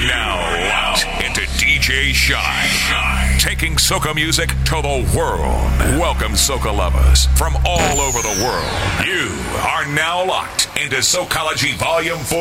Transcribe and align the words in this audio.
now 0.00 0.41
DJ 1.82 2.14
Shy, 2.14 3.36
taking 3.40 3.74
soca 3.74 4.14
music 4.14 4.50
to 4.66 4.78
the 4.80 5.12
world. 5.18 5.66
Welcome, 5.98 6.34
soca 6.34 6.72
lovers 6.72 7.26
from 7.36 7.56
all 7.66 8.00
over 8.00 8.22
the 8.22 8.38
world. 8.44 9.04
You 9.04 9.26
are 9.66 9.84
now 9.92 10.24
locked 10.24 10.68
into 10.80 11.02
Socology 11.02 11.72
Volume 11.72 12.20
4 12.20 12.38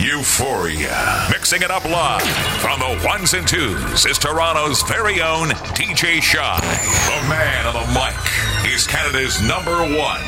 Euphoria. 0.00 1.26
Mixing 1.28 1.60
it 1.60 1.70
up 1.70 1.84
live 1.84 2.22
from 2.62 2.80
the 2.80 3.06
ones 3.06 3.34
and 3.34 3.46
twos 3.46 4.06
is 4.06 4.16
Toronto's 4.16 4.80
very 4.84 5.20
own 5.20 5.48
DJ 5.76 6.22
Shy. 6.22 6.58
The 6.58 7.28
man 7.28 7.66
on 7.66 7.74
the 7.74 7.92
mic 7.92 8.72
is 8.72 8.86
Canada's 8.86 9.42
number 9.42 9.76
one, 9.82 10.22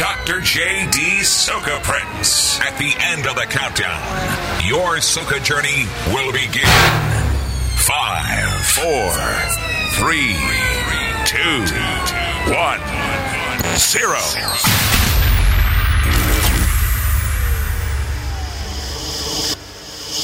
Dr. 0.00 0.40
J.D. 0.40 1.20
Soca 1.22 1.80
Prince. 1.84 2.58
At 2.58 2.76
the 2.76 2.92
end 2.98 3.28
of 3.28 3.36
the 3.36 3.46
countdown, 3.48 4.02
your 4.66 4.96
soca 4.96 5.40
journey 5.44 5.86
will 6.12 6.32
begin. 6.32 7.29
Five, 7.86 8.66
four, 8.66 9.10
three, 9.96 10.36
two, 11.24 11.64
one, 12.52 12.80
zero. 13.76 14.20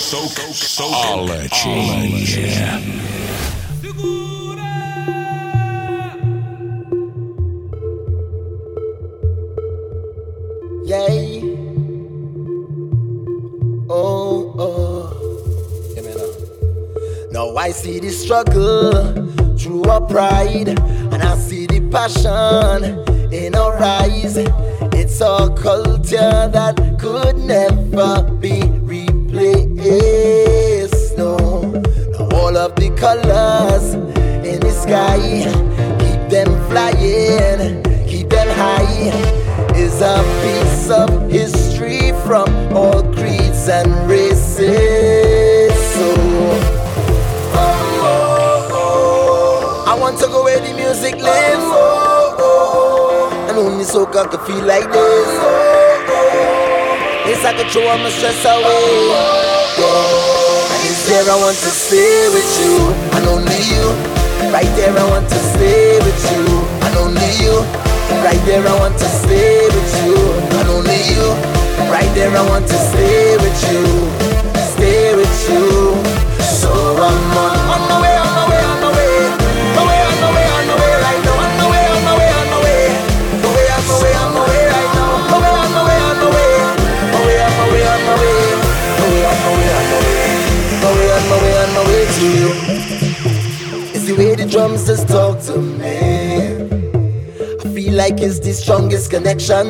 Soca, 0.06 0.46
Yay. 10.86 10.94
Oh, 10.94 11.25
Now 17.36 17.54
I 17.54 17.70
see 17.70 17.98
the 18.00 18.08
struggle 18.08 19.12
through 19.58 19.84
our 19.90 20.00
pride, 20.00 20.68
and 20.70 21.22
I 21.22 21.36
see 21.36 21.66
the 21.66 21.80
passion 21.90 23.04
in 23.30 23.54
our 23.54 23.76
eyes. 23.76 24.38
It's 24.38 25.20
a 25.20 25.54
culture 25.54 26.48
that 26.48 26.96
could 26.98 27.36
never 27.36 28.22
be 28.40 28.62
replaced. 28.80 29.84
No, 31.18 31.36
now 31.36 32.28
all 32.38 32.56
of 32.56 32.74
the 32.76 32.88
colors 32.96 33.92
in 34.42 34.58
the 34.60 34.72
sky, 34.72 35.44
keep 36.00 36.30
them 36.30 36.48
flying, 36.70 37.82
keep 38.08 38.30
them 38.30 38.48
high 38.56 39.12
is 39.76 40.00
a 40.00 40.22
piece 40.40 40.88
of 40.88 41.30
history 41.30 42.12
from 42.24 42.48
all 42.74 43.02
creeds 43.12 43.68
and 43.68 44.08
races. 44.08 45.25
Want 50.06 50.22
to 50.22 50.28
go 50.28 50.44
where 50.44 50.62
the 50.62 50.72
music 50.78 51.18
lives. 51.18 51.66
Oh, 51.66 52.38
oh. 52.38 53.48
And 53.50 53.58
only 53.58 53.82
so 53.82 54.06
soca 54.06 54.30
can 54.30 54.38
feel 54.46 54.62
like 54.62 54.86
this. 54.86 55.30
Oh, 55.42 56.14
oh. 56.14 57.26
It's 57.26 57.42
like 57.42 57.58
a 57.58 57.66
throw 57.66 57.90
all 57.90 57.98
my 57.98 58.10
stress 58.14 58.38
away. 58.46 58.86
Yeah. 59.82 60.70
And 60.70 60.82
it's 60.86 61.02
there 61.10 61.26
I 61.26 61.34
want 61.42 61.58
to 61.58 61.70
stay 61.74 62.30
with 62.30 62.50
you, 62.62 62.94
and 63.18 63.26
only 63.26 63.58
you. 63.66 63.86
Right 64.54 64.70
there 64.78 64.94
I 64.94 65.04
want 65.10 65.26
to 65.26 65.40
stay 65.50 65.98
with 65.98 66.22
you, 66.30 66.46
and 66.86 66.94
only 67.02 67.30
you. 67.42 67.66
Right 68.22 68.42
there, 68.46 68.62
I 68.62 68.74
want 68.78 68.94
to 69.02 69.08
stay 69.26 69.66
with 69.74 69.90
you, 70.06 70.14
and 70.54 70.68
only 70.70 71.02
you. 71.10 71.26
Right 71.90 72.10
there, 72.14 72.30
I 72.30 72.42
want 72.46 72.66
to 72.70 72.78
stay 72.90 73.36
with 73.42 73.58
you, 73.70 73.82
stay 74.70 75.14
with 75.18 75.36
you. 75.50 75.66
So 76.46 76.70
I'm 76.70 77.36
on, 77.42 77.58
on 77.74 77.82
my 77.90 77.96
way, 78.02 78.25
drums 94.50 94.86
just 94.86 95.08
talk 95.08 95.40
to 95.40 95.58
me 95.58 96.66
I 97.64 97.68
feel 97.74 97.94
like 97.94 98.20
it's 98.20 98.38
the 98.40 98.52
strongest 98.52 99.10
connection. 99.10 99.66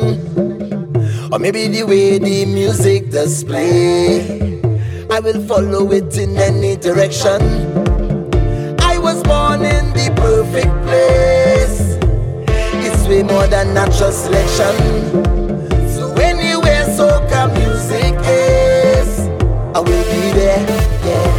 Or 1.31 1.39
maybe 1.39 1.67
the 1.67 1.83
way 1.83 2.17
the 2.19 2.45
music 2.45 3.11
does 3.11 3.43
play. 3.43 4.61
I 5.09 5.19
will 5.19 5.45
follow 5.45 5.91
it 5.91 6.17
in 6.17 6.37
any 6.37 6.75
direction. 6.77 7.41
I 8.79 8.97
was 8.97 9.21
born 9.23 9.65
in 9.65 9.93
the 9.93 10.13
perfect 10.15 10.71
place. 10.85 11.97
It's 12.85 13.07
way 13.07 13.23
more 13.23 13.47
than 13.47 13.73
natural 13.73 14.11
selection. 14.11 14.75
So 15.89 16.13
anywhere 16.15 16.85
soca 16.85 17.51
music 17.53 18.15
is, 18.23 19.19
I 19.75 19.79
will 19.79 20.03
be 20.05 20.31
there. 20.31 20.65
Yeah. 21.05 21.36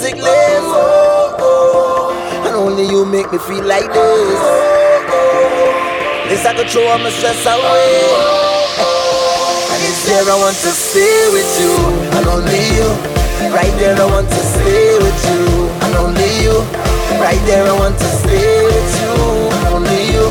Music 0.00 0.16
lives. 0.16 0.72
Oh, 0.72 1.36
oh. 1.44 2.46
And 2.48 2.56
only 2.56 2.88
you 2.88 3.04
make 3.04 3.30
me 3.30 3.38
feel 3.38 3.64
like 3.64 3.92
this. 3.92 4.40
It's 6.32 6.44
like 6.44 6.56
a 6.56 6.64
throw 6.64 6.88
all 6.88 6.98
my 6.98 7.10
stress 7.10 7.44
away. 7.44 7.60
Eh. 7.60 8.16
Oh, 8.16 8.80
oh. 8.80 9.72
And 9.72 9.80
it's 9.84 10.00
there 10.08 10.24
I 10.24 10.36
want 10.40 10.56
to 10.56 10.72
stay 10.72 11.28
with 11.36 11.52
you, 11.60 11.74
and 12.16 12.26
only 12.32 12.64
you. 12.80 12.88
Right 13.52 13.74
there 13.76 13.96
I 14.00 14.06
want 14.08 14.28
to 14.30 14.42
stay 14.56 14.96
with 15.04 15.20
you, 15.28 15.68
and 15.84 15.92
only 16.00 16.32
you. 16.40 16.56
Right 17.20 17.42
there 17.44 17.66
I 17.68 17.74
want 17.76 17.98
to 17.98 18.08
stay 18.24 18.64
with 18.64 18.90
you, 19.04 19.12
and 19.52 19.66
only 19.76 20.00
you. 20.16 20.24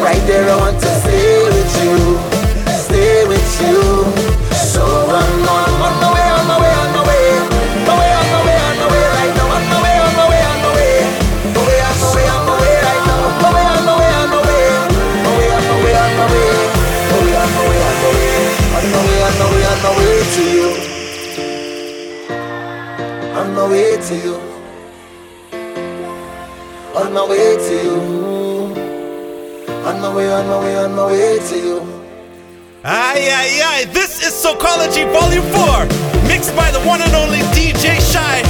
Right 0.00 0.24
there 0.24 0.48
I 0.48 0.56
want 0.56 0.80
to 0.80 0.90
stay 1.04 1.36
with 1.52 1.72
you, 1.84 2.16
stay 2.88 3.28
with 3.28 3.50
you. 3.60 4.08
So 4.72 4.80
I'm 4.80 5.48
on 5.52 5.70
my 6.00 6.14
way, 6.14 6.21
on 19.84 19.90
my 19.90 19.98
way, 19.98 20.22
to 20.34 20.42
you, 20.54 20.68
on 23.34 23.54
my 23.54 23.68
way 23.68 23.96
to 23.96 24.14
you, 24.14 24.36
on 26.94 27.12
my 27.12 27.26
way 27.28 27.56
to 27.56 27.74
you, 27.82 27.96
on 29.84 30.00
my 30.00 30.14
way, 30.14 30.32
on 30.32 30.46
my 30.46 30.58
way, 30.60 30.76
on 30.76 30.94
my 30.94 31.06
way 31.06 31.38
to 31.48 31.56
you. 31.56 31.80
Aye, 32.84 33.28
aye, 33.32 33.60
aye. 33.64 33.84
This 33.86 34.22
is 34.24 34.32
Socology 34.32 35.02
Volume 35.10 35.42
4, 35.50 35.86
mixed 36.28 36.54
by 36.54 36.70
the 36.70 36.80
one 36.86 37.02
and 37.02 37.14
only 37.16 37.40
DJ 37.50 37.98
Shy, 38.12 38.42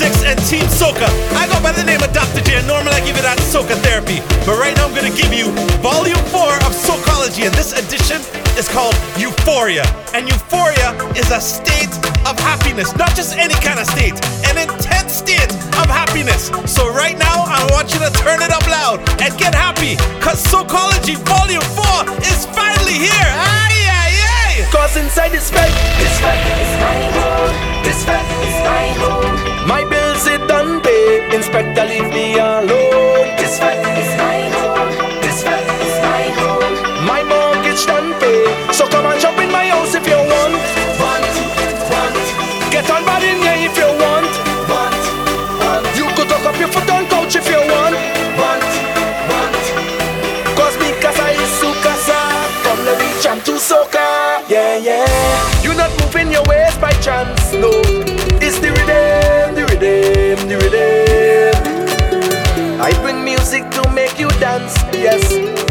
6 0.00 0.24
and 0.24 0.40
Team 0.48 0.64
Soca. 0.72 1.04
I 1.36 1.44
go 1.52 1.60
by 1.60 1.76
the 1.76 1.84
name 1.84 2.00
of 2.00 2.08
Dr. 2.16 2.40
J, 2.40 2.56
and 2.56 2.64
normally 2.64 2.96
I 2.96 3.04
give 3.04 3.20
you 3.20 3.26
that 3.28 3.36
Soca 3.52 3.76
therapy. 3.84 4.24
But 4.48 4.56
right 4.56 4.72
now 4.72 4.88
I'm 4.88 4.96
going 4.96 5.04
to 5.04 5.12
give 5.12 5.28
you 5.28 5.52
Volume 5.84 6.16
4 6.32 6.40
of 6.64 6.72
Socology, 6.72 7.44
and 7.44 7.52
this 7.52 7.76
edition 7.76 8.16
is 8.56 8.64
called 8.64 8.96
Euphoria. 9.20 9.84
And 10.16 10.24
Euphoria 10.24 10.96
is 11.20 11.28
a 11.28 11.36
state 11.36 11.92
of 12.24 12.32
happiness, 12.40 12.96
not 12.96 13.12
just 13.12 13.36
any 13.36 13.52
kind 13.60 13.76
of 13.76 13.84
state, 13.92 14.16
an 14.48 14.56
intense 14.56 15.20
state 15.20 15.52
of 15.76 15.84
happiness. 15.92 16.48
So 16.64 16.88
right 16.88 17.20
now 17.20 17.44
I 17.44 17.60
want 17.68 17.92
you 17.92 18.00
to 18.00 18.08
turn 18.24 18.40
it 18.40 18.48
up 18.56 18.64
loud 18.72 19.04
and 19.20 19.36
get 19.36 19.52
happy, 19.52 20.00
because 20.16 20.40
Socology 20.40 21.20
Volume 21.28 21.68
4 21.76 22.08
is 22.24 22.48
finally 22.56 22.96
here. 22.96 23.28
Aye, 23.36 23.84
aye, 23.84 24.16
aye. 24.16 24.64
Cause 24.72 24.96
inside 24.96 25.36
this 25.36 25.52
fete, 25.52 25.68
This 26.00 26.16
fete 26.24 26.56
is 26.56 26.72
my 26.80 26.96
home. 27.20 27.52
This 27.84 28.00
fete 28.08 28.32
is 28.48 28.56
my 28.64 28.88
home. 28.96 29.49
My 29.70 29.84
bills 29.88 30.26
it 30.26 30.42
done 30.48 30.80
pay. 30.82 31.22
Inspector 31.36 31.84
leave 31.86 32.08
me 32.10 32.34
alone. 32.38 33.26
This 33.38 33.54
fete 33.62 33.86
is 34.02 34.10
my 34.18 34.38
home. 34.58 34.90
This 35.22 35.38
fete 35.46 35.74
is 35.86 35.96
my 36.02 36.24
home. 36.38 36.74
My 37.06 37.22
mortgage 37.22 37.86
done 37.86 38.10
pay. 38.18 38.42
So 38.72 38.88
come 38.88 39.06
and 39.06 39.20
jump 39.22 39.38
in 39.38 39.50
my 39.52 39.66
house 39.70 39.94
if 39.94 40.04
you 40.10 40.18
want. 40.32 40.58
Want, 40.98 41.30
want, 41.92 42.16
Get 42.74 42.90
on 42.90 43.02
bad 43.06 43.22
in 43.22 43.38
here 43.46 43.70
if 43.70 43.76
you 43.78 43.90
want. 44.04 44.32
want, 44.72 45.02
want, 45.62 45.86
You 45.98 46.06
could 46.18 46.28
talk 46.28 46.44
up 46.50 46.58
your 46.58 46.70
foot 46.74 46.90
on 46.90 47.06
couch 47.06 47.36
if 47.36 47.46
you 47.46 47.62
want. 47.74 47.94
want, 48.42 48.66
want. 49.30 49.64
Cause 50.58 50.74
me 50.82 50.90
casa 50.98 51.30
is 51.30 51.50
su 51.62 51.70
casa. 51.86 52.18
From 52.66 52.78
the 52.84 52.94
reach 52.98 53.26
I'm 53.26 53.40
to 53.46 53.54
soca. 53.54 54.42
Yeah, 54.50 54.76
yeah. 54.82 55.62
You're 55.62 55.78
not 55.78 55.92
moving 56.02 56.32
your 56.32 56.42
ways 56.50 56.76
by 56.78 56.90
chance, 57.06 57.52
no 57.54 57.70
rhythm, 60.30 60.48
the 60.48 60.56
rhythm. 60.58 61.60
I 62.80 62.92
bring 63.02 63.24
music 63.24 63.68
to 63.70 63.90
make 63.90 64.18
you 64.18 64.28
dance, 64.40 64.74
yes. 64.92 65.22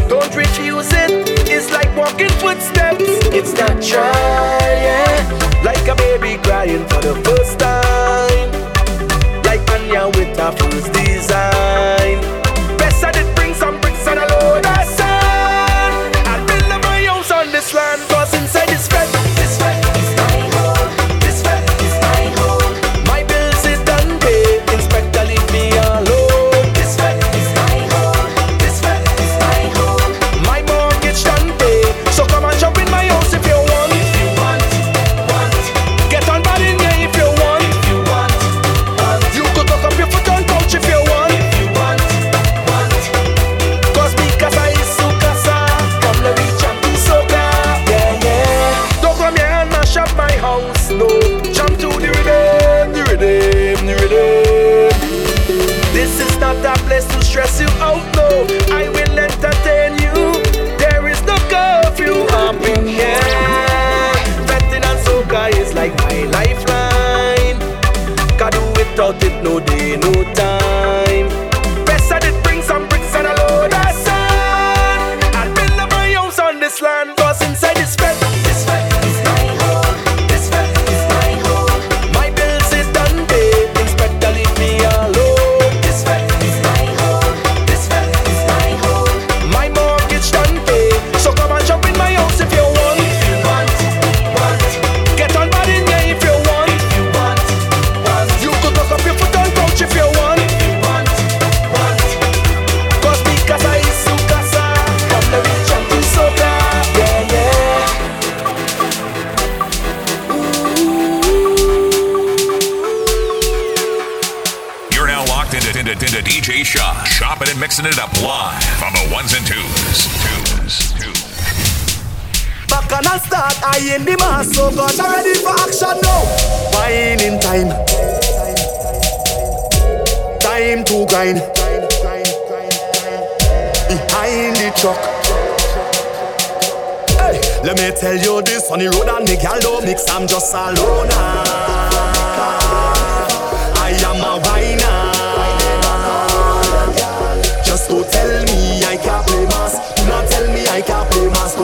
Don't 0.08 0.34
refuse 0.34 0.88
it, 0.92 1.28
it's 1.48 1.72
like 1.72 1.94
walking 1.96 2.30
footsteps. 2.40 3.04
It's 3.32 3.52
natural, 3.54 4.04
yeah. 4.04 5.62
like 5.64 5.86
a 5.88 5.94
baby 5.96 6.42
crying 6.42 6.86
for 6.88 7.00
the 7.00 7.14
first 7.24 7.58
time. 7.58 7.79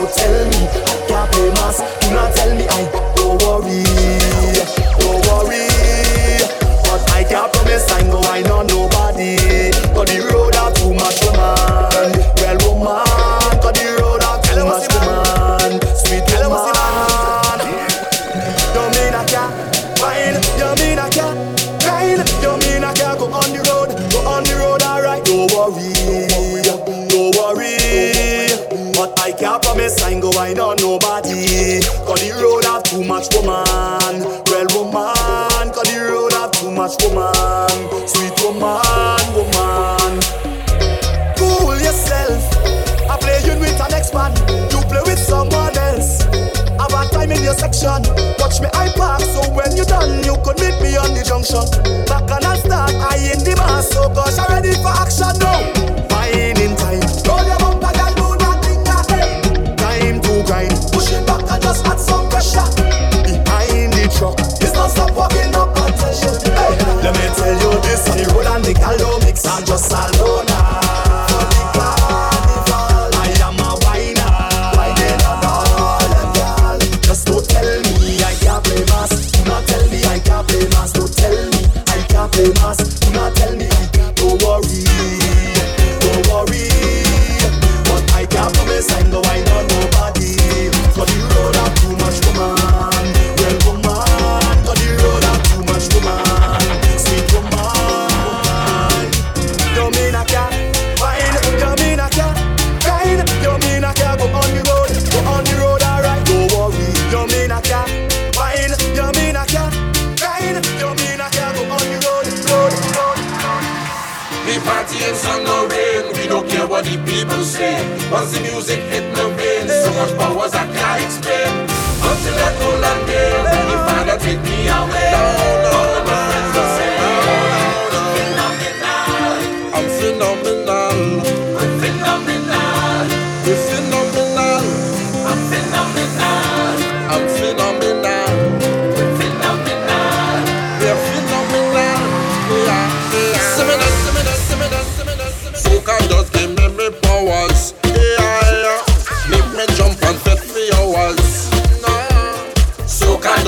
to 0.05 0.13
tell 0.13 0.45
me 0.45 0.67
I 0.67 1.05
can't 1.07 1.31
play 1.31 1.49
mass. 1.49 2.06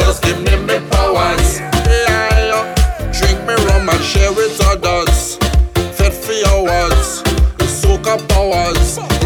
just 0.10 0.24
give 0.24 0.42
me 0.42 0.56
my 0.66 0.80
powers. 0.90 1.60
Yeah, 1.86 2.74
drink 3.14 3.40
me 3.46 3.54
rum 3.68 3.90
and 3.90 4.04
share 4.04 4.34
with 4.34 4.60
others. 4.66 5.38
Fit 5.98 6.14
for 6.14 6.34
hours, 6.50 7.22
soak 7.68 8.08
up 8.08 8.28
powers. 8.30 9.19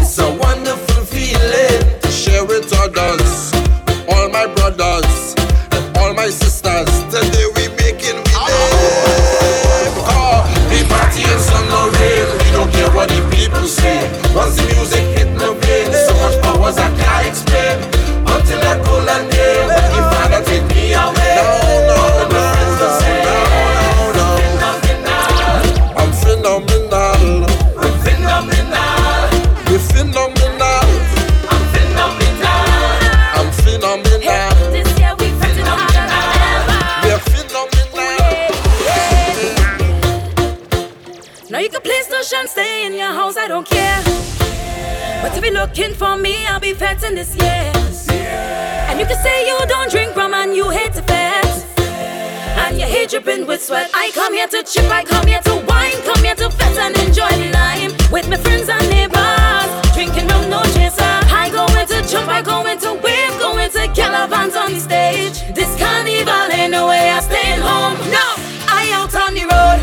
Looking 45.76 45.96
for 45.96 46.16
me, 46.16 46.46
I'll 46.46 46.60
be 46.60 46.72
feting 46.72 47.16
this 47.16 47.34
year. 47.34 47.72
Yeah. 48.06 48.92
And 48.92 49.00
you 49.00 49.06
can 49.06 49.20
say 49.24 49.44
you 49.44 49.58
don't 49.66 49.90
drink 49.90 50.14
rum 50.14 50.32
and 50.32 50.54
you 50.54 50.70
hate 50.70 50.92
to 50.92 51.02
fast. 51.02 51.66
And 51.80 52.78
you 52.78 52.86
hate 52.86 53.10
dripping 53.10 53.44
with 53.44 53.60
sweat. 53.60 53.90
I 53.92 54.12
come 54.14 54.34
here 54.34 54.46
to 54.46 54.62
chip, 54.62 54.88
I 54.88 55.02
come 55.02 55.26
here 55.26 55.40
to 55.40 55.56
wine, 55.66 55.98
come 56.04 56.22
here 56.22 56.36
to 56.36 56.48
fest 56.48 56.78
and 56.78 56.96
enjoy 56.98 57.26
life 57.50 57.90
lime 57.90 58.12
with 58.12 58.28
my 58.28 58.36
friends 58.36 58.68
and 58.68 58.88
neighbors. 58.88 59.66
Drinking 59.94 60.28
rum, 60.28 60.48
no 60.48 60.62
chaser. 60.78 61.02
I 61.02 61.50
go 61.50 61.66
into 61.74 62.08
jump, 62.08 62.28
I 62.28 62.40
go 62.40 62.64
into 62.66 62.94
wave, 63.02 63.34
go 63.40 63.58
into 63.58 63.82
calavans 63.98 64.54
on 64.54 64.74
the 64.74 64.78
stage. 64.78 65.42
This 65.56 65.74
carnival 65.76 66.54
ain't 66.54 66.70
no 66.70 66.86
way 66.86 67.10
I 67.10 67.18
staying 67.18 67.58
home. 67.58 67.98
No, 68.14 68.26
I 68.70 68.94
out 68.94 69.12
on 69.16 69.34
the 69.34 69.42
road, 69.42 69.82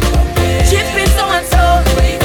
chipping 0.72 1.12
so 1.18 1.26
and 1.36 1.46
so. 1.48 2.21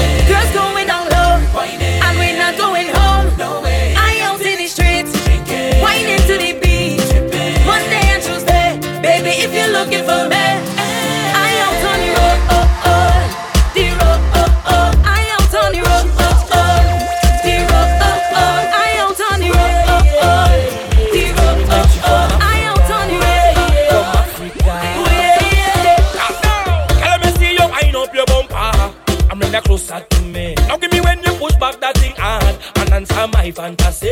my 33.46 33.52
fantasy. 33.52 34.10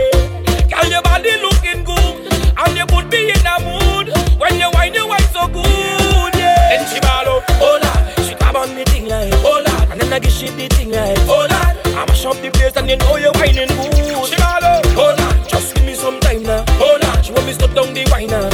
Girl, 0.70 0.90
your 0.90 1.02
body 1.02 1.36
looking 1.42 1.82
good, 1.84 2.32
and 2.56 2.76
you 2.76 2.86
could 2.86 3.10
be 3.10 3.30
in 3.30 3.46
a 3.46 3.58
mood 3.66 4.12
when 4.38 4.58
you 4.60 4.70
wine, 4.72 4.94
you 4.94 5.06
wine 5.06 5.20
so 5.32 5.48
good. 5.48 6.34
Yeah. 6.34 6.54
Then 6.70 6.86
she 6.86 7.00
ball 7.00 7.38
up, 7.38 7.44
oh 7.60 7.78
lad, 7.82 8.26
she 8.26 8.34
grab 8.34 8.56
on 8.56 8.74
me 8.76 8.84
thing 8.84 9.08
like, 9.08 9.32
oh 9.44 9.62
lad, 9.64 9.90
and 9.90 10.00
then 10.00 10.12
I 10.12 10.18
give 10.20 10.30
she 10.32 10.48
the 10.48 10.68
thing 10.68 10.90
like, 10.90 11.18
oh 11.26 11.46
lad, 11.50 11.76
I 11.86 12.06
mash 12.06 12.24
up 12.24 12.36
the 12.36 12.50
place 12.50 12.76
and 12.76 12.88
you 12.88 12.96
know 12.96 13.16
you 13.16 13.32
whining 13.34 13.68
good. 13.68 14.26
She 14.28 14.36
ball 14.36 14.64
up, 14.64 14.84
oh 14.94 15.14
lad, 15.18 15.48
just 15.48 15.74
give 15.74 15.84
me 15.84 15.94
some 15.94 16.20
time 16.20 16.42
now, 16.44 16.64
oh 16.78 16.98
lad, 17.02 17.24
she 17.24 17.32
want 17.32 17.46
me 17.46 17.54
to 17.54 17.66
down 17.74 17.92
the 17.92 18.06
wine 18.10 18.28
now. 18.28 18.48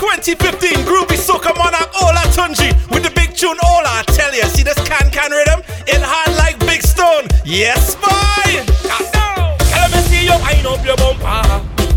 2015 0.00 0.82
groovy 0.86 1.16
soca 1.18 1.52
monarch 1.58 1.92
Olatunji 2.00 2.72
with 2.90 3.02
the 3.04 3.10
big 3.14 3.36
tune 3.36 3.58
Ola. 3.62 4.00
I 4.00 4.02
tell 4.16 4.32
ya, 4.34 4.46
see 4.46 4.62
this 4.62 4.80
can 4.88 5.10
can 5.10 5.30
rhythm? 5.30 5.60
It 5.86 6.00
hard 6.00 6.32
like 6.40 6.58
big 6.60 6.80
stone. 6.80 7.28
Yes, 7.44 7.96
boy. 8.00 8.64
Tell 8.88 9.88
me 9.92 10.00
see 10.08 10.24
you 10.24 10.32
wind 10.40 10.64
up 10.64 10.80
your 10.88 10.96
bumper. 10.96 11.44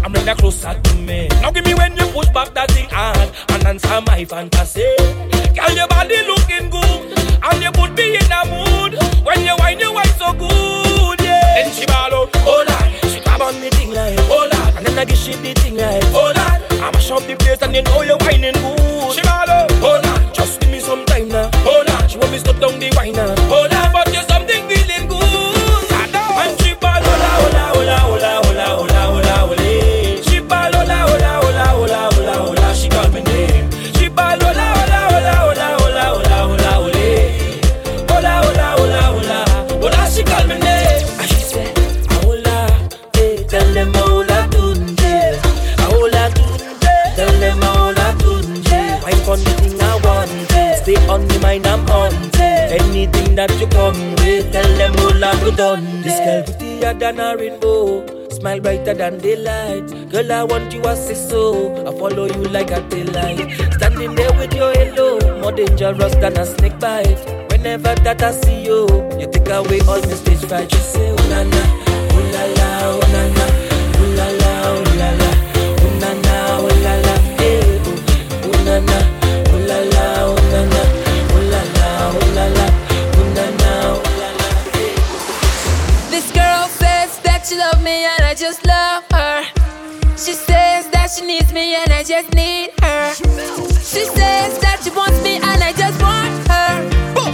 I'm 0.04 0.12
really 0.12 0.36
closer 0.36 0.76
to 0.76 0.94
me. 1.00 1.30
Now 1.40 1.52
give 1.52 1.64
me 1.66 1.76
when 1.76 1.96
you 1.96 2.06
push 2.12 2.28
back 2.36 2.54
that 2.56 2.72
thing 2.72 2.90
hard 2.92 3.32
and 3.56 3.64
answer 3.72 4.02
my 4.06 4.26
fantasy. 4.26 4.84
Girl, 5.56 5.72
your 5.72 5.88
body 5.88 6.20
looking 6.28 6.68
good 6.68 7.08
and 7.40 7.64
you 7.64 7.72
put 7.72 7.96
me 7.96 8.20
in 8.20 8.32
a 8.36 8.44
mood 8.52 9.00
when 9.24 9.48
you 9.48 9.56
wind 9.64 9.80
your 9.80 9.94
wife 9.94 10.12
so 10.20 10.34
good. 10.36 11.24
Yeah. 11.24 11.40
Then 11.56 11.72
she 11.72 11.86
ball 11.88 12.12
out, 12.12 12.36
Ola. 12.44 12.78
She 13.08 13.24
grab 13.24 13.40
on 13.42 13.56
me 13.62 13.70
thing 13.72 13.96
like 13.96 14.20
Ola, 14.28 14.76
and 14.76 14.86
then 14.86 15.00
I 15.00 15.06
give 15.06 15.16
she 15.18 15.40
the 15.40 15.54
thing 15.56 15.78
like 15.80 16.04
Ola 16.12 16.33
up 17.14 17.24
the 17.28 17.36
place 17.36 17.62
and 17.62 17.76
you 17.76 17.84
know 17.84 18.02
you're 18.02 18.18
whining. 18.18 18.73
done. 55.56 56.02
This 56.02 56.20
girl 56.20 56.44
prettier 56.44 56.94
than 56.94 57.20
a 57.20 57.36
rainbow. 57.38 58.06
Smile 58.30 58.60
brighter 58.60 58.94
than 58.94 59.20
daylight. 59.20 59.88
Girl, 60.10 60.32
I 60.32 60.44
want 60.44 60.74
you 60.74 60.82
as 60.84 61.10
a 61.10 61.16
so 61.16 61.76
I 61.88 61.98
follow 61.98 62.26
you 62.26 62.44
like 62.56 62.72
a 62.72 62.82
daylight. 62.90 63.52
Standing 63.74 64.16
there 64.16 64.34
with 64.34 64.54
your 64.54 64.74
halo 64.74 65.40
More 65.42 65.52
dangerous 65.52 66.16
than 66.16 66.38
a 66.38 66.46
snake 66.46 66.80
bite. 66.80 67.20
Whenever 67.52 67.96
that 67.96 68.22
I 68.22 68.32
see 68.32 68.64
you 68.66 68.88
You 69.20 69.28
take 69.32 69.50
away 69.50 69.80
all 69.82 70.02
my 70.02 70.14
stage 70.14 70.44
fright. 70.46 70.72
You 70.72 70.80
say, 70.80 71.12
oh 71.12 71.30
na 71.30 71.44
na, 71.44 71.64
oh 72.12 72.32
la 72.34 72.44
la, 72.58 72.68
oh 72.90 73.12
na 73.12 73.28
na. 73.38 73.63
I 88.34 88.36
just 88.36 88.66
love 88.66 89.04
her. 89.12 89.44
She 90.18 90.34
says 90.34 90.90
that 90.90 91.12
she 91.16 91.24
needs 91.24 91.54
me 91.54 91.76
and 91.76 91.94
I 91.94 92.02
just 92.02 92.34
need 92.34 92.72
her. 92.82 93.14
She 93.14 94.06
says 94.10 94.58
that 94.58 94.82
she 94.84 94.90
wants 94.90 95.22
me 95.22 95.36
and 95.36 95.62
I 95.62 95.72
just 95.74 96.02
want 96.02 96.34
her. 96.50 96.82
More 97.14 97.30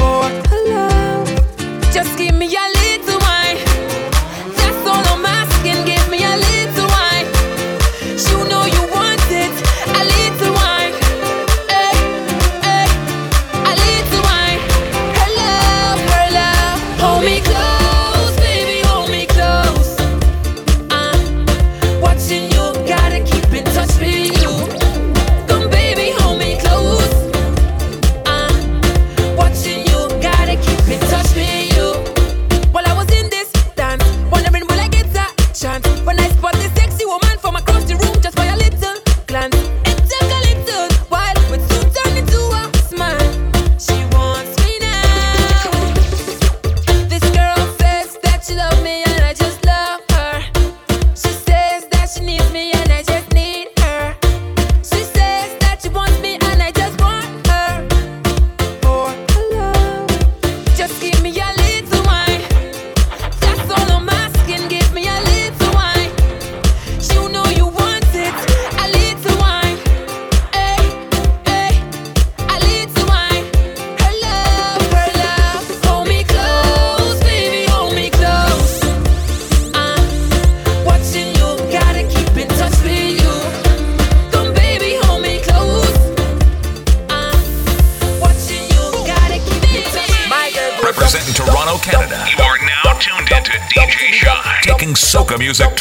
oh, 0.00 0.64
love. 0.72 1.92
Just 1.92 2.16
give 2.16 2.34
me 2.34 2.46
a 2.46 2.66
little 2.80 3.27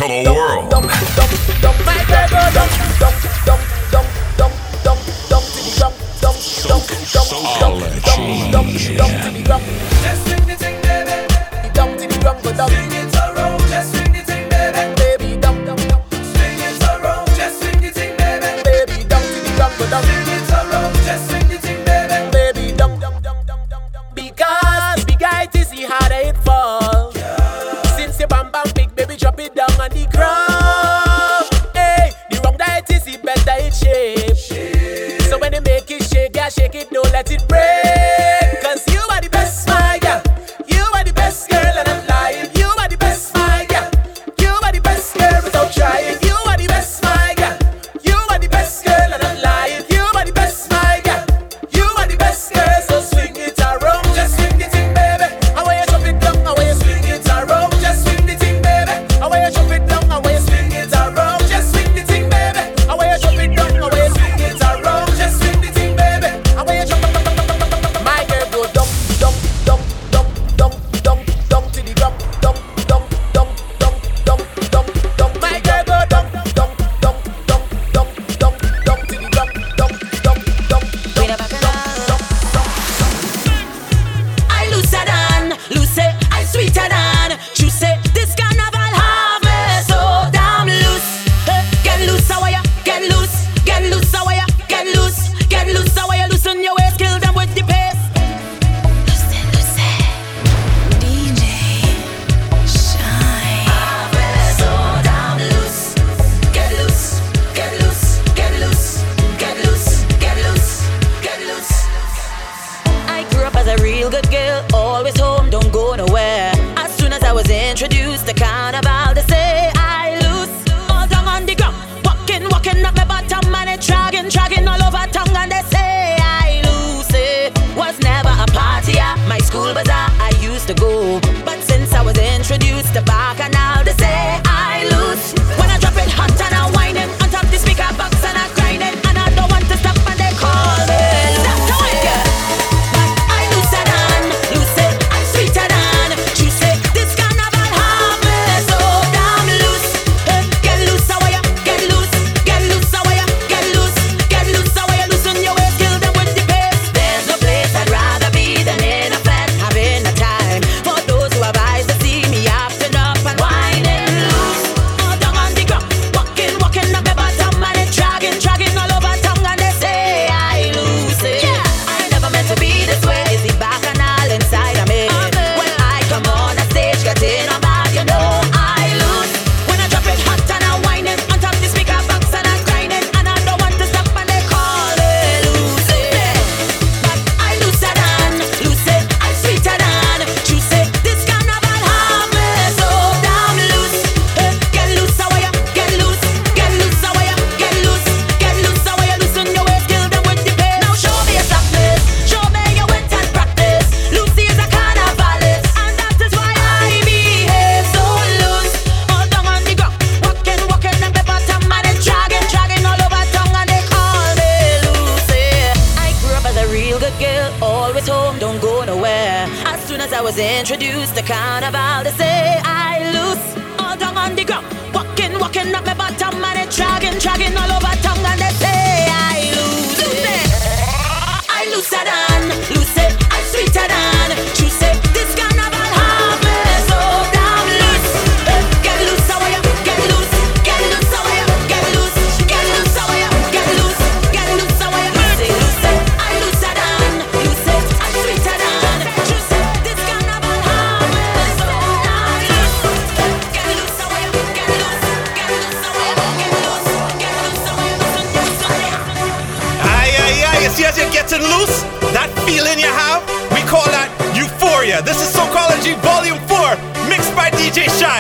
Hello. 0.08 0.37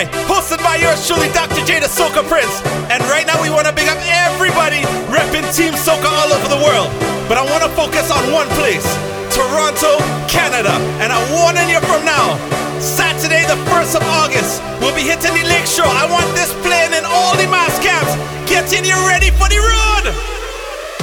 Hosted 0.05 0.61
by 0.61 0.77
yours 0.77 1.01
truly, 1.09 1.25
Dr. 1.33 1.65
J, 1.65 1.81
the 1.81 1.89
Soca 1.89 2.21
Prince. 2.29 2.61
And 2.93 3.01
right 3.09 3.25
now 3.25 3.41
we 3.41 3.49
want 3.49 3.65
to 3.65 3.73
big 3.73 3.89
up 3.89 3.97
everybody 4.05 4.85
repping 5.09 5.47
Team 5.49 5.73
Soca 5.73 6.05
all 6.05 6.29
over 6.29 6.45
the 6.45 6.61
world. 6.61 6.93
But 7.25 7.41
I 7.41 7.43
want 7.49 7.65
to 7.65 7.71
focus 7.73 8.13
on 8.13 8.21
one 8.29 8.45
place, 8.53 8.85
Toronto, 9.33 9.97
Canada. 10.29 10.69
And 11.01 11.09
I'm 11.09 11.25
warning 11.33 11.65
you 11.65 11.81
from 11.89 12.05
now, 12.05 12.37
Saturday 12.77 13.41
the 13.49 13.57
1st 13.73 13.97
of 13.97 14.03
August, 14.21 14.61
we'll 14.77 14.93
be 14.93 15.01
hitting 15.01 15.33
the 15.33 15.41
lakeshore. 15.49 15.89
I 15.89 16.05
want 16.05 16.29
this 16.37 16.53
plane 16.61 16.93
in 16.93 17.01
all 17.01 17.33
the 17.33 17.49
mass 17.49 17.73
camps, 17.81 18.13
getting 18.45 18.85
you 18.85 18.97
ready 19.09 19.33
for 19.33 19.49
the 19.49 19.57
road. 19.57 20.13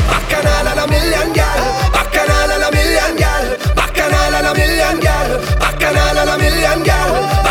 Bacchanal 0.07 0.71
and 0.71 0.79
a 0.79 0.87
million 0.87 1.35
gal, 1.35 1.59
bacchanal 1.91 2.47
and 2.47 2.63
a 2.63 2.71
million 2.71 3.19
gal, 3.19 3.45
bacchanal 3.75 4.35
and 4.39 4.47
a 4.47 4.55
million 4.55 4.97
gal, 5.03 5.29
bacchanal 5.59 6.15
and 6.15 6.31
a 6.31 6.37
million 6.39 6.79
gal. 6.87 7.44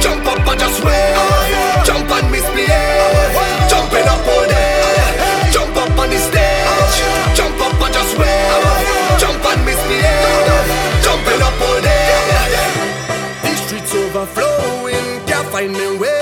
Jump 0.00 0.26
up 0.26 0.46
and 0.46 0.60
just. 0.60 0.82
Jump 1.86 2.10
and 2.10 2.30
misbehave. 2.30 3.34
Jumping 3.70 4.06
up 4.06 4.26
all 4.28 4.46
day. 4.46 5.50
Jump 5.50 5.76
up 5.76 5.98
on 5.98 6.10
the. 6.10 6.18
Jump 7.34 7.60
up 7.60 7.82
and 7.82 7.94
just. 7.94 8.16
Jump 9.20 9.44
and 9.44 9.64
misbehave. 9.64 11.02
Jumping 11.02 11.42
up 11.42 11.60
all 11.60 11.80
day. 11.80 13.56
Streets 13.66 13.94
overflowing. 13.94 15.26
Can't 15.26 15.48
find 15.48 15.72
me 15.72 15.96
way. 15.98 16.15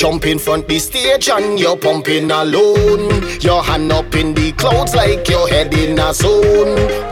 jump 0.00 0.24
in 0.24 0.38
front 0.38 0.66
the 0.66 0.78
stage 0.78 1.28
and 1.28 1.60
you're 1.60 1.76
pumping 1.76 2.30
alone. 2.30 3.22
Your 3.42 3.62
hand 3.62 3.92
up 3.92 4.14
in 4.14 4.32
the 4.32 4.50
clouds 4.52 4.94
like 4.94 5.28
you're 5.28 5.46
heading 5.46 5.98
a 5.98 6.14
zone. 6.14 7.09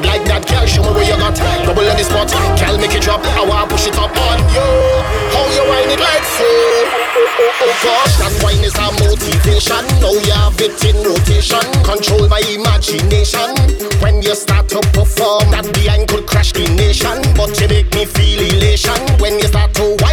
If 0.00 0.06
like 0.06 0.24
that, 0.32 0.48
girl, 0.48 0.64
show 0.64 0.80
me 0.80 0.96
where 0.96 1.04
you 1.04 1.16
got. 1.20 1.36
Double 1.36 1.84
on 1.84 1.92
the 1.92 2.04
spot, 2.08 2.32
girl, 2.56 2.80
make 2.80 2.96
it 2.96 3.04
drop. 3.04 3.20
I 3.36 3.44
wanna 3.44 3.68
push 3.68 3.84
it 3.84 4.00
up 4.00 4.08
on 4.16 4.40
you. 4.48 4.64
How 5.28 5.44
you 5.52 5.64
whine 5.68 5.92
it 5.92 6.00
like 6.00 6.24
so? 6.24 6.48
Oh 7.60 7.74
gosh, 7.84 8.16
that 8.16 8.32
wine 8.40 8.64
is 8.64 8.72
a 8.80 8.88
motivation. 8.96 9.84
Now 10.00 10.16
you 10.16 10.32
have 10.32 10.56
it 10.56 10.80
in 10.88 11.04
rotation. 11.04 11.60
Control 11.84 12.32
my 12.32 12.40
imagination. 12.48 13.52
When 14.00 14.24
you 14.24 14.32
start 14.32 14.72
to 14.72 14.80
perform, 14.96 15.52
that 15.52 15.68
behind 15.76 16.08
could 16.08 16.24
crash 16.24 16.56
the 16.56 16.64
nation. 16.80 17.20
But 17.36 17.52
you 17.60 17.68
make 17.68 17.92
me 17.92 18.08
feel 18.08 18.40
elation 18.40 18.96
when 19.20 19.36
you 19.36 19.52
start 19.52 19.74
to 19.76 20.00
whine. 20.00 20.09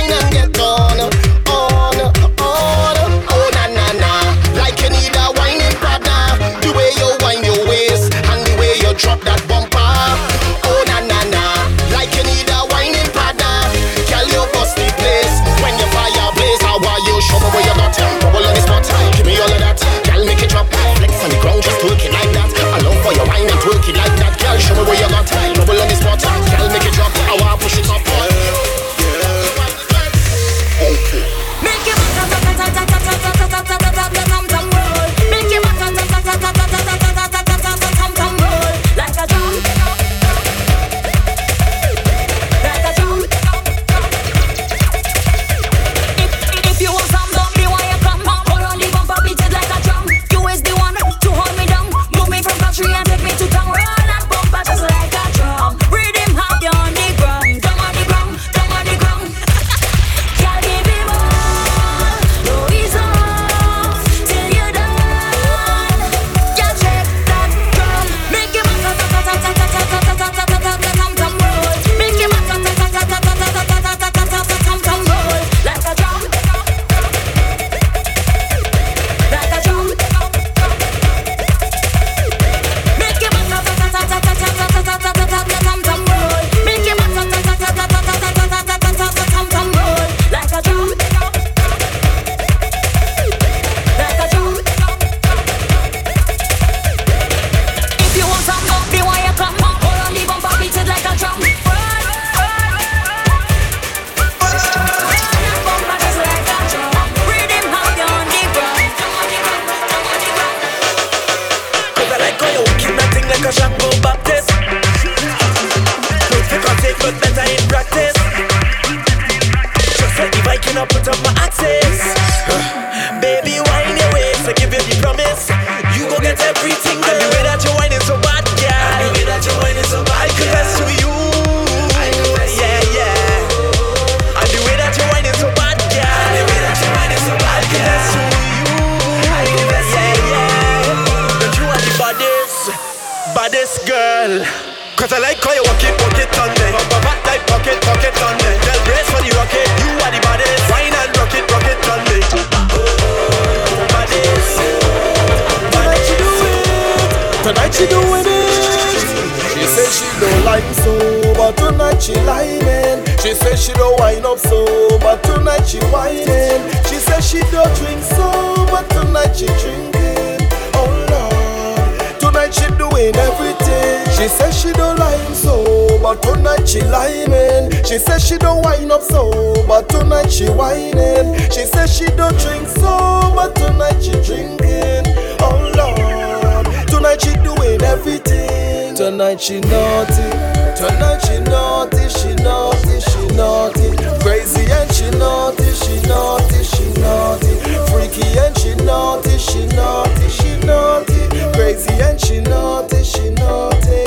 tonight 169.27 169.35
she 169.35 169.45
drinking. 169.61 170.47
Oh 170.73 171.05
Lord, 171.11 172.19
tonight 172.19 172.53
she 172.53 172.67
doing 172.77 173.15
everything. 173.15 174.05
She 174.11 174.27
says 174.27 174.59
she 174.59 174.71
don't 174.71 174.97
like 174.97 175.35
so, 175.35 175.99
but 176.01 176.21
tonight 176.21 176.67
she 176.67 176.81
lying. 176.81 177.71
She 177.83 177.97
says 177.97 178.25
she 178.25 178.37
don't 178.37 178.63
wine 178.63 178.91
up 178.91 179.01
so, 179.01 179.65
but 179.67 179.89
tonight 179.89 180.31
she 180.31 180.45
whining. 180.49 181.35
She 181.51 181.65
says 181.65 181.95
she 181.95 182.05
don't 182.05 182.37
drink 182.39 182.67
so, 182.67 183.31
but 183.35 183.55
tonight 183.55 184.01
she 184.01 184.11
drinking. 184.23 185.13
Oh 185.41 185.71
Lord, 185.75 186.87
tonight 186.87 187.21
she 187.21 187.33
doing 187.43 187.81
everything. 187.81 188.95
Tonight 188.95 189.41
she 189.41 189.59
naughty. 189.59 190.29
Tonight 190.75 191.19
she 191.19 191.39
naughty. 191.39 192.09
She 192.09 192.33
naughty. 192.43 192.99
She 192.99 193.27
naughty. 193.35 194.06
Crazy 194.27 194.69
and 194.69 194.91
she 194.93 195.09
naughty, 195.11 195.71
she 195.71 196.01
naughty, 196.01 196.61
she 196.61 196.91
naughty. 196.99 197.55
Freaky 197.87 198.27
and 198.37 198.57
she 198.59 198.75
naughty, 198.83 199.37
she 199.37 199.65
naughty, 199.67 200.27
she 200.27 200.57
naughty. 200.67 201.29
Crazy 201.55 201.93
and 202.03 202.19
she 202.19 202.41
naughty, 202.41 203.05
she 203.05 203.29
naughty. 203.29 204.03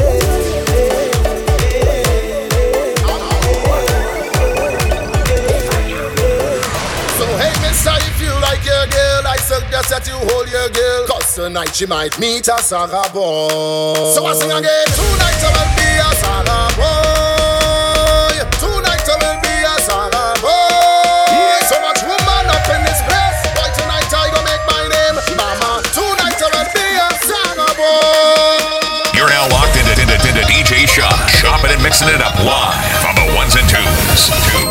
So 7.16 7.26
hey, 7.40 7.54
mister, 7.64 7.96
if 7.96 8.20
you 8.20 8.32
like 8.44 8.62
your 8.66 8.86
girl, 8.92 9.26
I 9.26 9.38
suggest 9.40 9.88
that 9.88 10.06
you 10.06 10.18
hold 10.28 10.50
your 10.50 10.68
girl. 10.68 11.06
Cause 11.06 11.34
tonight 11.34 11.74
she 11.74 11.86
might 11.86 12.18
meet 12.20 12.46
a 12.46 12.58
Sarah 12.58 13.08
boy. 13.10 14.12
So 14.14 14.26
I 14.26 14.34
sing 14.34 14.52
again, 14.52 14.86
tonight 14.92 15.40
I 15.40 15.50
will 15.56 15.70
be 15.80 15.88
a 15.96 16.10
Sarah 16.20 16.76
boy. 16.76 16.99
And 31.62 31.82
mixing 31.82 32.08
it 32.08 32.22
up 32.22 32.34
live 32.42 33.04
on 33.04 33.14
the 33.14 33.34
ones 33.36 33.54
and 33.54 33.68
twos. 33.68 34.30
twos. 34.50 34.69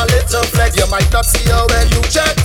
a 0.00 0.06
little 0.06 0.42
flex. 0.44 0.76
You 0.76 0.86
might 0.90 1.10
not 1.12 1.24
see 1.26 1.48
her 1.50 1.66
when 1.68 1.88
you 1.90 2.00
check. 2.08 2.39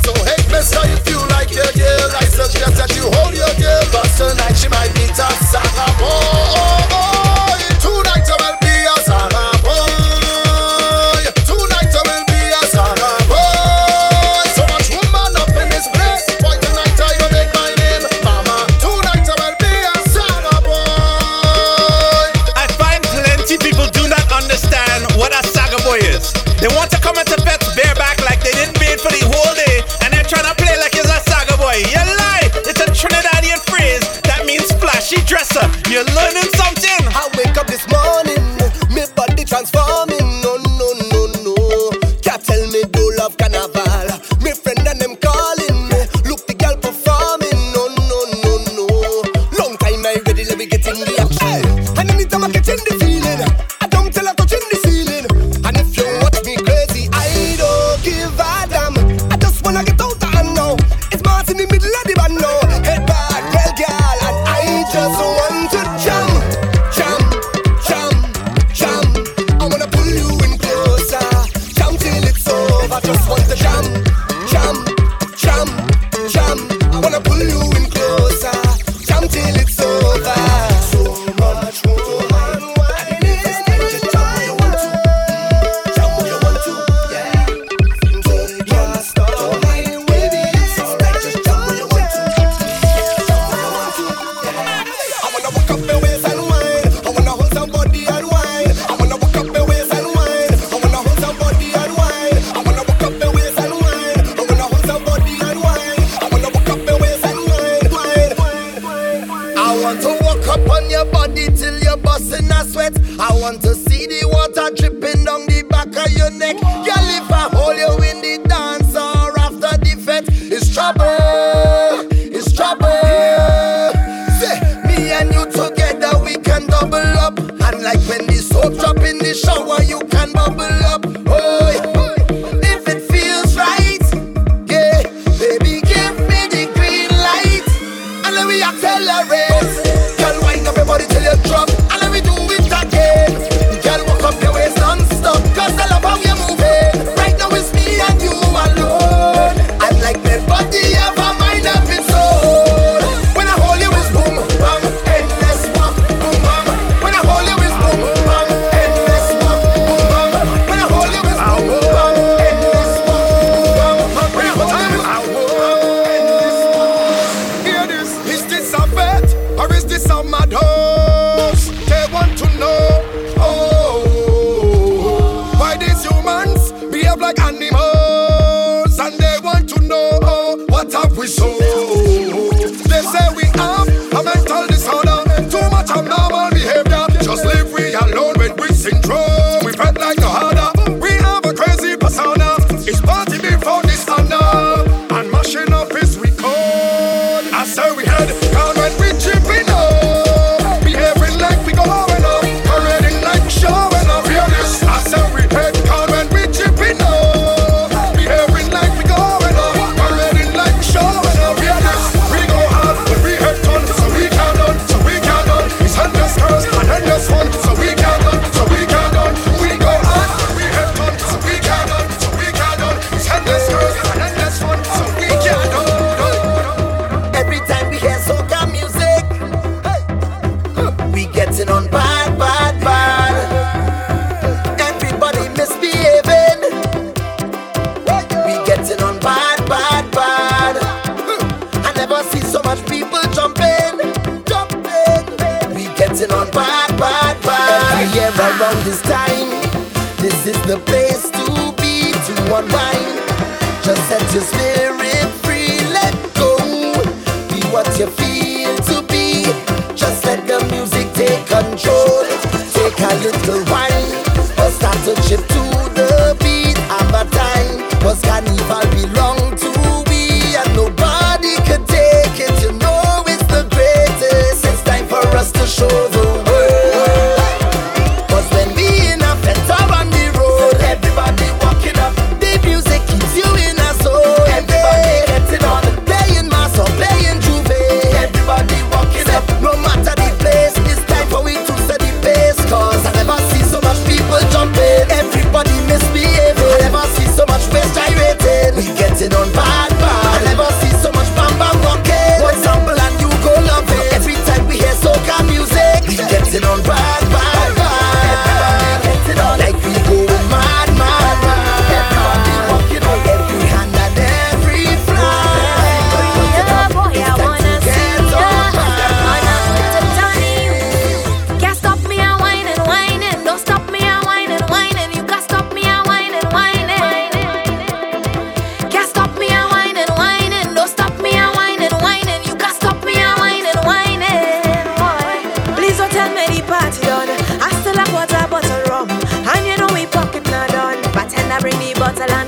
Bottle 342.00 342.32
and 342.32 342.45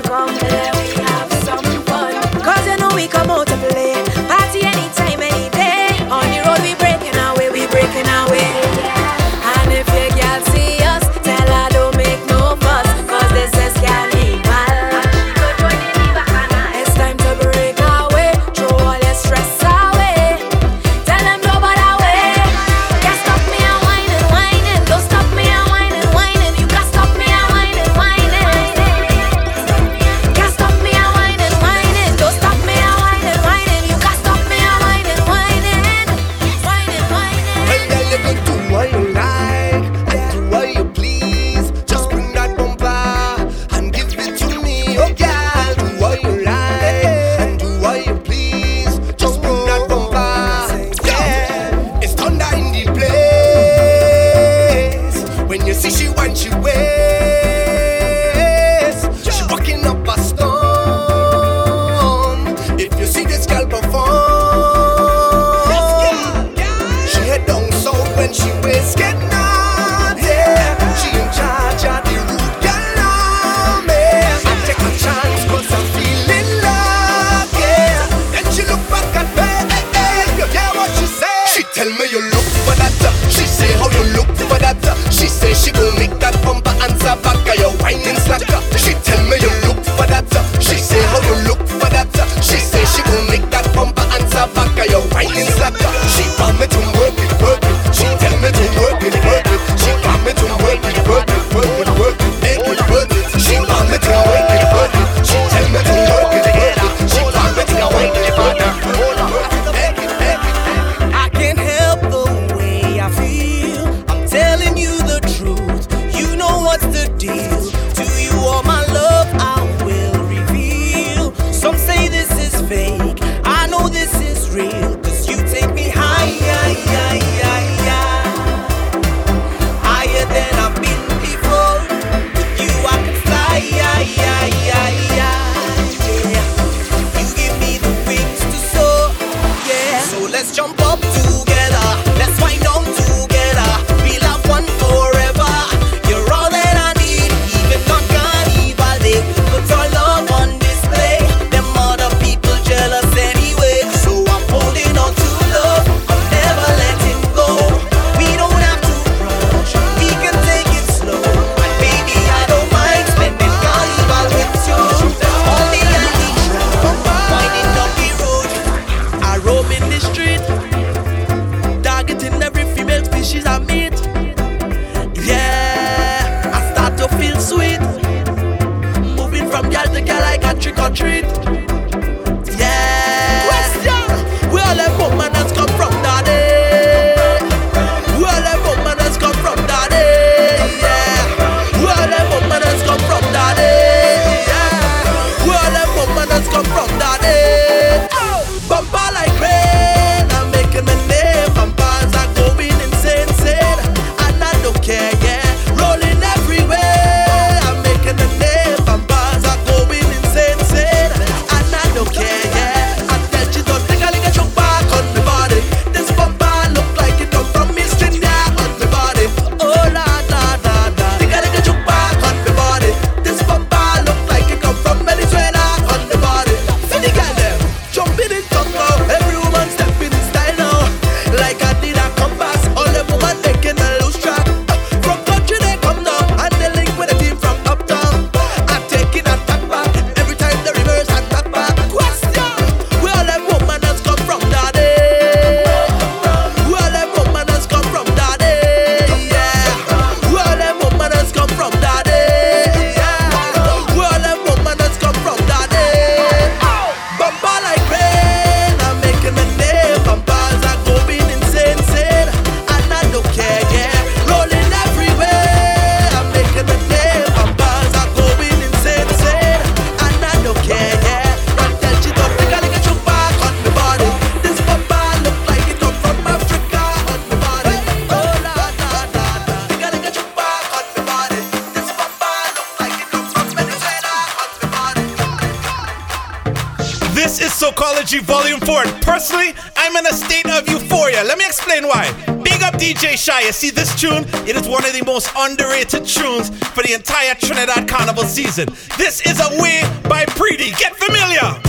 tune, 293.98 294.24
it 294.46 294.54
is 294.54 294.68
one 294.68 294.84
of 294.84 294.92
the 294.92 295.02
most 295.04 295.28
underrated 295.36 296.06
tunes 296.06 296.50
for 296.68 296.84
the 296.84 296.92
entire 296.94 297.34
Trinidad 297.34 297.88
Carnival 297.88 298.22
season. 298.22 298.68
This 298.96 299.20
is 299.26 299.40
a 299.40 299.60
way 299.60 299.82
by 300.08 300.24
Pretty. 300.26 300.70
Get 300.72 300.94
familiar! 300.94 301.67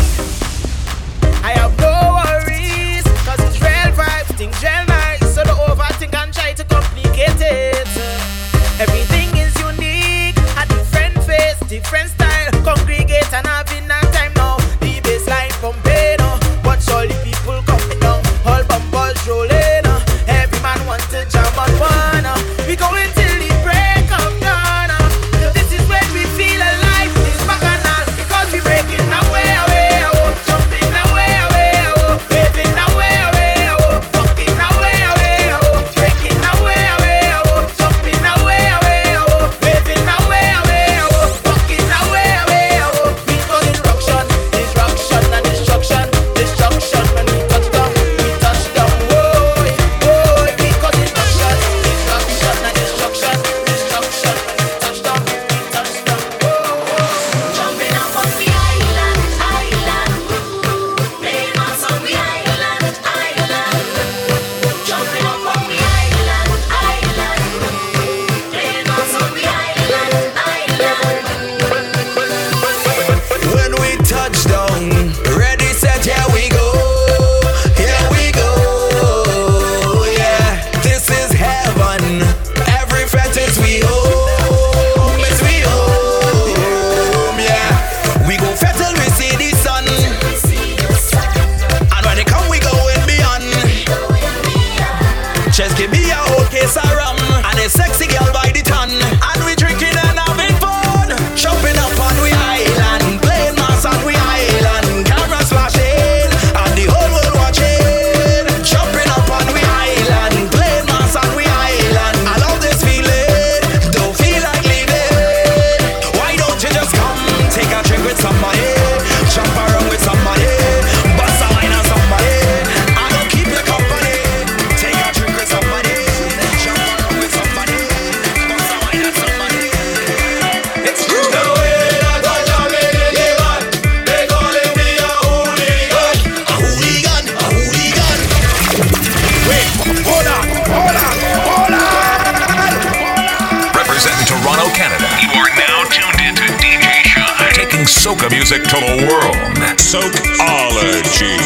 soca 148.09 148.29
music 148.31 148.63
to 148.63 148.75
the 148.75 149.07
world. 149.07 149.79
Socology. 149.79 151.37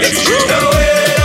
Let's. 0.00 1.17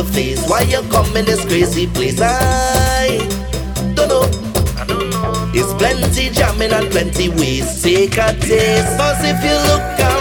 your 0.00 0.12
face. 0.12 0.48
Why 0.48 0.62
you 0.62 0.82
come 0.90 1.16
in 1.16 1.24
this 1.24 1.44
crazy 1.44 1.86
place? 1.86 2.20
I 2.20 3.18
don't 3.94 4.08
know. 4.08 4.26
It's 5.52 5.72
plenty 5.74 6.30
jamming 6.30 6.72
and 6.72 6.90
plenty 6.90 7.28
ways. 7.28 7.82
Take 7.82 8.16
a 8.16 8.32
taste, 8.38 8.96
cause 8.96 9.20
if 9.24 9.42
you 9.44 9.56
look 9.68 10.00
out. 10.00 10.19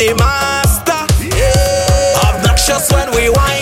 The 0.00 0.14
master. 0.14 1.04
Obnoxious 2.26 2.90
when 2.90 3.10
we 3.14 3.28
whining, 3.28 3.59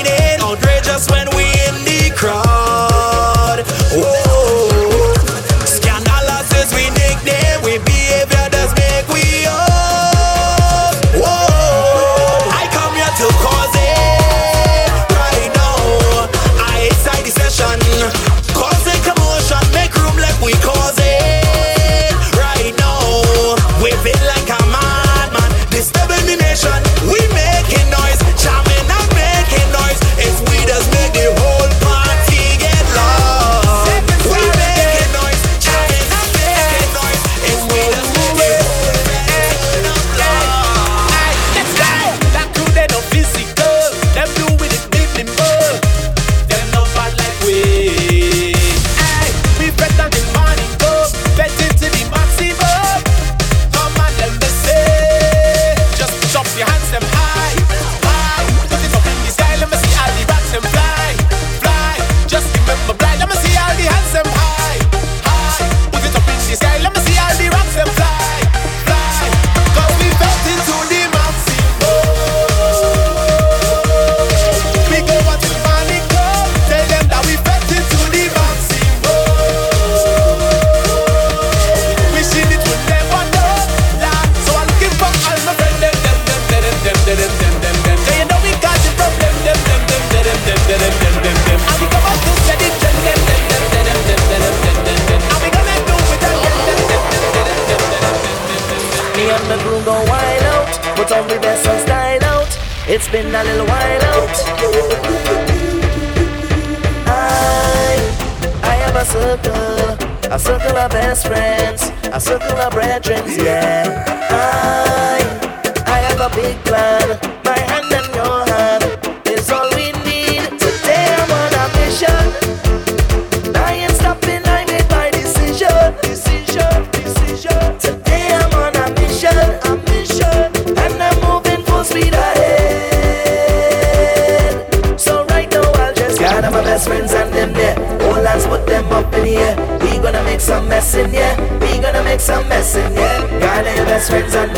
best 143.98 144.10
friends 144.10 144.34
and 144.36 144.57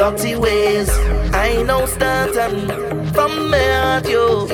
dirty 0.00 0.34
ways. 0.34 0.88
I 1.34 1.62
know 1.62 1.84
starting 1.84 2.66
from 3.12 3.50
me 3.50 3.58
at 3.58 4.08
you. 4.08 4.48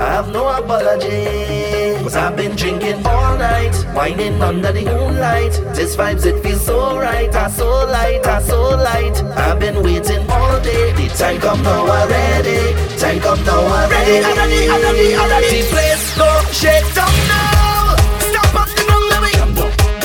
I 0.00 0.08
have 0.18 0.28
no 0.32 0.46
apologies. 0.46 2.14
I've 2.14 2.36
been 2.36 2.54
drinking 2.54 3.04
all 3.04 3.36
night, 3.36 3.74
whining 3.96 4.40
under 4.40 4.70
the 4.70 4.84
moonlight. 4.84 5.50
This 5.74 5.96
vibes, 5.96 6.24
it 6.26 6.40
feels 6.44 6.64
so 6.64 6.96
right. 6.96 7.34
I 7.34 7.50
so 7.50 7.68
light, 7.96 8.24
I 8.24 8.40
so 8.40 8.60
light. 8.88 9.16
I've 9.36 9.58
been 9.58 9.82
waiting 9.82 10.30
all 10.30 10.60
day. 10.60 10.92
The 10.92 11.08
time 11.18 11.40
come 11.40 11.62
now 11.64 11.88
already. 11.96 12.60
Time 12.96 13.18
come 13.18 13.44
now 13.44 13.66
already. 13.76 14.22
Ready, 14.22 14.30
already, 14.30 14.68
already, 14.74 15.14
already. 15.16 15.48
The 15.50 15.70
place 15.72 16.06
go 16.16 16.28
shake 16.52 16.88
down 16.94 17.14
now. 17.34 17.96
Stop 18.30 18.54
on 18.62 18.68
the 18.78 18.82
wrong 18.88 19.22
way. 19.24 19.34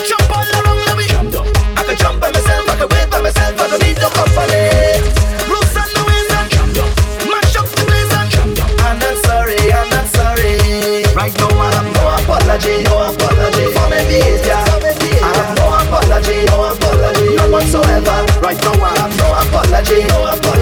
Jump 0.09 0.31
on 0.35 0.45
the 0.49 0.59
wrong 0.65 0.97
way. 0.97 1.09
I 1.77 1.83
can 1.85 1.95
jump 1.95 2.19
by 2.19 2.31
myself, 2.31 2.69
I 2.69 2.75
can 2.79 2.87
wait 2.89 3.07
by 3.11 3.21
myself. 3.21 3.53
I 3.61 3.67
don't 3.69 3.83
need 3.83 3.97
no 4.01 4.09
company. 4.09 4.78
energy. 19.79 20.58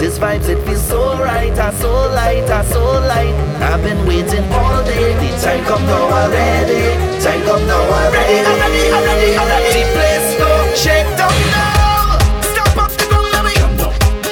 This 0.00 0.18
vibes, 0.18 0.48
it 0.48 0.56
feels 0.64 0.80
so 0.88 1.18
right, 1.18 1.52
I 1.52 1.70
so 1.74 1.92
light, 1.92 2.48
I 2.48 2.64
so 2.64 2.82
light. 3.04 3.34
I've 3.60 3.82
been 3.82 4.06
waiting 4.06 4.50
all 4.50 4.82
day. 4.82 5.12
The 5.20 5.28
time 5.42 5.62
come 5.66 5.84
now 5.84 6.08
already. 6.08 6.96
Time 7.22 7.42
come 7.44 7.66
now 7.66 7.84
already. 7.84 8.40
I'm 8.40 8.58
ready, 8.64 8.88
I'm 8.96 9.04
ready, 9.04 9.36
I'm 9.36 9.46
ready. 9.46 9.68
The 9.76 9.84
place 9.92 10.38
go 10.40 10.48
shake 10.74 11.10
down 11.20 11.36
now. 11.52 12.16
Stop 12.40 12.76
up 12.80 12.90
the 12.96 13.04
ground, 13.12 13.28
let 13.28 13.44
me 13.44 13.52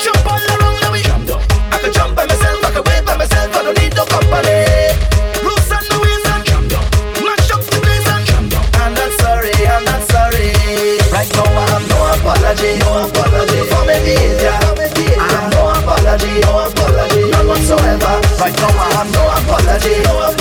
jump 0.01 0.25
all 0.25 0.41
around, 0.41 0.81
let 0.81 0.91
me 0.91 1.03
jump. 1.03 1.29
I 1.71 1.79
can 1.83 1.93
jump 1.93 2.17
by 2.17 2.25
myself, 2.25 2.65
I 2.65 2.71
can 2.73 2.85
wait 2.89 3.05
by 3.05 3.17
myself. 3.19 3.55
I 3.55 3.63
don't 3.63 3.77
need 3.77 3.95
no 3.95 4.07
company. 4.07 4.88
Right 18.39 18.55
now 18.57 18.69
I 18.69 18.93
have 18.95 19.13
no 19.13 19.23
apology. 19.31 20.03
No 20.05 20.19
apology. 20.21 20.38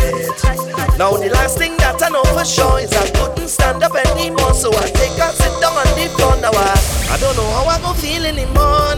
it. 0.00 0.98
Now 0.98 1.12
the 1.16 1.30
last 1.32 1.58
thing 1.58 1.76
that 1.78 2.02
I 2.02 2.08
know 2.08 2.24
for 2.34 2.44
sure 2.44 2.80
is 2.80 2.92
I 2.92 3.08
couldn't 3.10 3.48
stand 3.48 3.82
up 3.82 3.94
anymore, 3.94 4.54
so 4.54 4.70
I 4.74 4.86
take 4.90 5.14
a 5.18 5.30
sit 5.30 5.54
down 5.60 5.78
on 5.78 5.86
the 5.94 6.10
floor 6.16 6.34
now. 6.42 6.50
I, 6.52 7.14
I 7.14 7.16
don't 7.18 7.36
know 7.36 7.48
how 7.54 7.66
I 7.66 7.80
go 7.80 7.92
feel 7.94 8.26
anymore. 8.26 8.97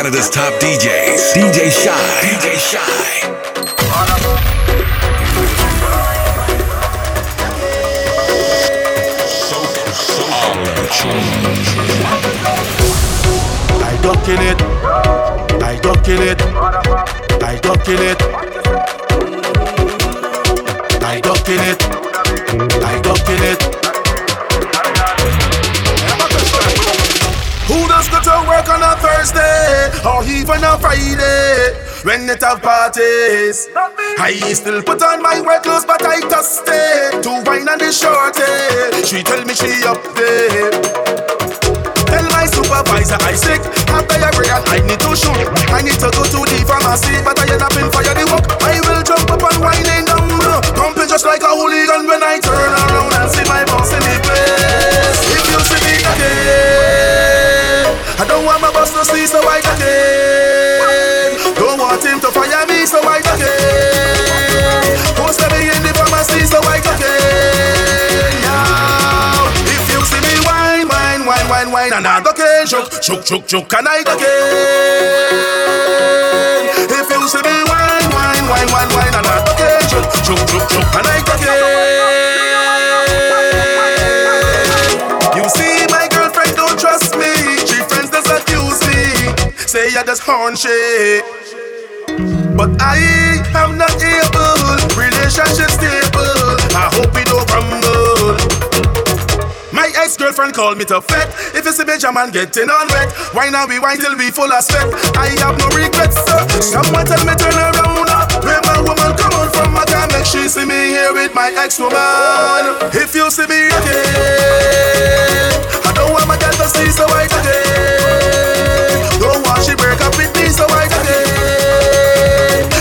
Canada's 0.00 0.30
top 0.30 0.54
DJs. 0.54 1.34
DJ 1.34 1.70
Shy. 1.70 1.92
DJ 2.24 2.56
Shy. 2.56 2.80
I 13.84 13.98
duck 14.00 14.26
in 14.26 14.40
it. 14.40 14.62
I 15.62 15.78
duck 15.82 16.08
in 16.08 16.22
it. 16.22 16.40
I 17.42 17.58
duck 17.60 17.86
in 17.86 18.00
it. 18.00 18.49
on 30.50 30.64
a 30.66 30.74
Friday 30.82 31.78
when 32.02 32.26
they 32.26 32.34
have 32.42 32.60
parties. 32.60 33.70
I 34.18 34.34
still 34.50 34.82
put 34.82 35.00
on 35.02 35.22
my 35.22 35.40
work 35.40 35.62
clothes, 35.62 35.86
but 35.86 36.02
I 36.02 36.18
just 36.26 36.66
stay 36.66 37.10
to 37.22 37.30
wine 37.46 37.70
and 37.70 37.78
the 37.78 37.94
shorty. 37.94 38.42
She 39.06 39.22
tell 39.22 39.44
me 39.46 39.54
she 39.54 39.86
up 39.86 40.02
there. 40.18 40.74
Tell 42.10 42.26
my 42.34 42.50
supervisor 42.50 43.22
I 43.22 43.38
sick, 43.38 43.62
I 43.94 44.02
pay 44.02 44.18
and 44.18 44.66
I 44.66 44.82
need 44.82 44.98
to 45.06 45.14
shoot. 45.14 45.38
I 45.70 45.86
need 45.86 46.02
to 46.02 46.10
go 46.10 46.26
to 46.26 46.40
the 46.42 46.58
pharmacy, 46.66 47.14
but 47.22 47.38
I 47.38 47.46
end 47.46 47.62
up 47.62 47.76
in 47.78 47.86
fire 47.94 48.10
the 48.10 48.26
work. 48.26 48.42
I 48.66 48.82
will 48.82 49.02
jump 49.06 49.30
up 49.30 49.46
and 49.46 49.62
wine 49.62 49.86
and 49.86 50.06
down, 50.10 50.26
pumping 50.74 51.06
just 51.06 51.22
like 51.24 51.46
a 51.46 51.52
hooligan 51.54 52.10
when 52.10 52.22
I 52.26 52.42
turn 52.42 52.74
around 52.74 53.14
and 53.14 53.30
see 53.30 53.46
my 53.46 53.62
boss 53.70 53.94
in 53.94 54.02
the 54.02 54.18
place. 54.26 55.20
If 55.30 55.46
you 55.46 55.60
see 55.62 55.78
me 55.86 55.94
again, 56.02 57.86
I 58.18 58.26
don't 58.26 58.42
want 58.44 58.58
my 58.60 58.69
bust 58.80 58.96
no 58.96 59.02
see 59.04 59.26
so 59.26 59.40
white 59.44 59.66
again. 59.76 61.36
Don't 61.54 61.78
want 61.78 62.00
him 62.02 62.18
to 62.20 62.32
fire 62.32 62.64
me 62.64 62.86
so 62.86 62.96
white 63.04 63.28
again. 63.28 64.96
Don't 65.16 65.34
stab 65.36 65.52
me 65.52 65.68
in 65.68 65.82
the 65.84 65.92
pharmacy 65.92 66.48
so 66.48 66.60
white 66.64 66.80
again. 66.80 68.40
Now, 68.40 69.52
if 69.68 69.84
you 69.92 70.00
see 70.08 70.22
me 70.24 70.32
wine, 70.48 70.88
wine, 70.88 71.28
wine, 71.28 71.48
wine, 71.52 71.70
wine, 71.70 71.92
and 71.92 72.06
I 72.08 72.22
go 72.24 72.32
can 72.32 72.66
shook, 72.66 72.88
shook, 73.04 73.26
shook, 73.28 73.44
shook, 73.46 73.68
and 73.76 73.86
I 73.86 74.02
go 74.02 74.16
again. 74.16 75.50
If 76.88 77.08
you 77.12 77.28
see 77.28 77.44
me 77.44 77.56
wine, 77.68 78.08
wine, 78.16 78.44
wine, 78.48 78.68
wine, 78.72 78.90
wine, 78.96 79.12
and 79.12 79.28
I 79.28 79.44
go 79.44 79.52
can 79.60 79.82
shook, 79.92 80.08
shook, 80.24 80.40
shook, 80.48 80.64
shook, 80.72 80.88
and 80.96 81.04
I 81.04 81.20
go 81.20 81.36
again. 81.36 81.59
are 90.00 90.06
just 90.06 90.22
horny. 90.24 91.20
But 92.56 92.72
I 92.80 92.96
am 93.52 93.76
not 93.76 93.92
able, 94.00 94.80
relationship 94.96 95.68
stable. 95.68 96.56
I 96.72 96.88
hope 96.88 97.12
we 97.12 97.24
don't 97.28 97.44
crumble. 97.44 98.40
My 99.72 99.92
ex-girlfriend 99.96 100.54
called 100.54 100.78
me 100.78 100.84
to 100.86 101.00
fete. 101.00 101.28
If 101.52 101.66
it's 101.66 101.78
a 101.78 101.84
Benjamin 101.84 102.30
getting 102.30 102.70
on 102.70 102.88
wet, 102.88 103.12
why 103.32 103.50
now 103.50 103.66
we 103.66 103.78
wine 103.78 103.98
till 103.98 104.16
we 104.16 104.30
full 104.30 104.50
of 104.50 104.64
sweat? 104.64 104.88
I 105.16 105.36
have 105.44 105.58
no 105.58 105.68
regrets. 105.76 106.16
Sir. 106.16 106.48
Someone 106.80 107.04
tell 107.04 107.20
me 107.24 107.34
turn 107.36 107.52
around. 107.52 108.08
Uh, 108.08 108.40
where 108.40 108.60
my 108.64 108.80
woman 108.80 109.12
come 109.20 109.36
on 109.36 109.52
from? 109.52 109.76
I 109.76 109.84
can 109.84 110.08
make 110.16 110.24
she 110.24 110.48
see 110.48 110.64
me 110.64 110.96
here 110.96 111.12
with 111.12 111.34
my 111.34 111.52
ex-woman. 111.52 112.88
If 112.96 113.14
you 113.14 113.30
see 113.30 113.46
me 113.46 113.68
again, 113.68 115.52
I 115.84 115.92
don't 115.92 116.12
want 116.12 116.26
my 116.26 116.38
girl 116.40 116.56
to 116.56 116.68
see 116.72 116.88
so 116.88 117.04
white 117.08 117.28
again. 117.28 118.39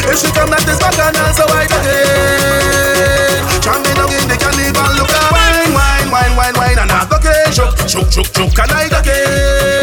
If 0.10 0.18
she 0.18 0.32
come 0.32 0.51
at 0.51 0.66
this 0.66 0.80
back 0.80 0.97
and 0.97 1.36
so 1.36 1.45
I 1.45 1.70
again? 1.70 1.86
in. 1.86 3.62
Jumping 3.62 3.93
down 3.93 4.10
in 4.10 4.26
the 4.26 4.38
carnival, 4.41 4.89
look 4.97 5.14
at 5.14 5.30
wine, 5.30 5.70
wine, 5.78 6.10
wine, 6.10 6.36
wine, 6.36 6.55
wine, 6.57 6.80
and 6.82 6.91
I 6.91 7.05
go 7.05 7.20
get 7.22 7.53
shook, 7.53 7.78
shook, 7.88 8.12
shook, 8.12 8.26
shook, 8.34 8.57
and 8.57 8.72
I 8.72 8.89
go 8.89 9.01
get. 9.03 9.79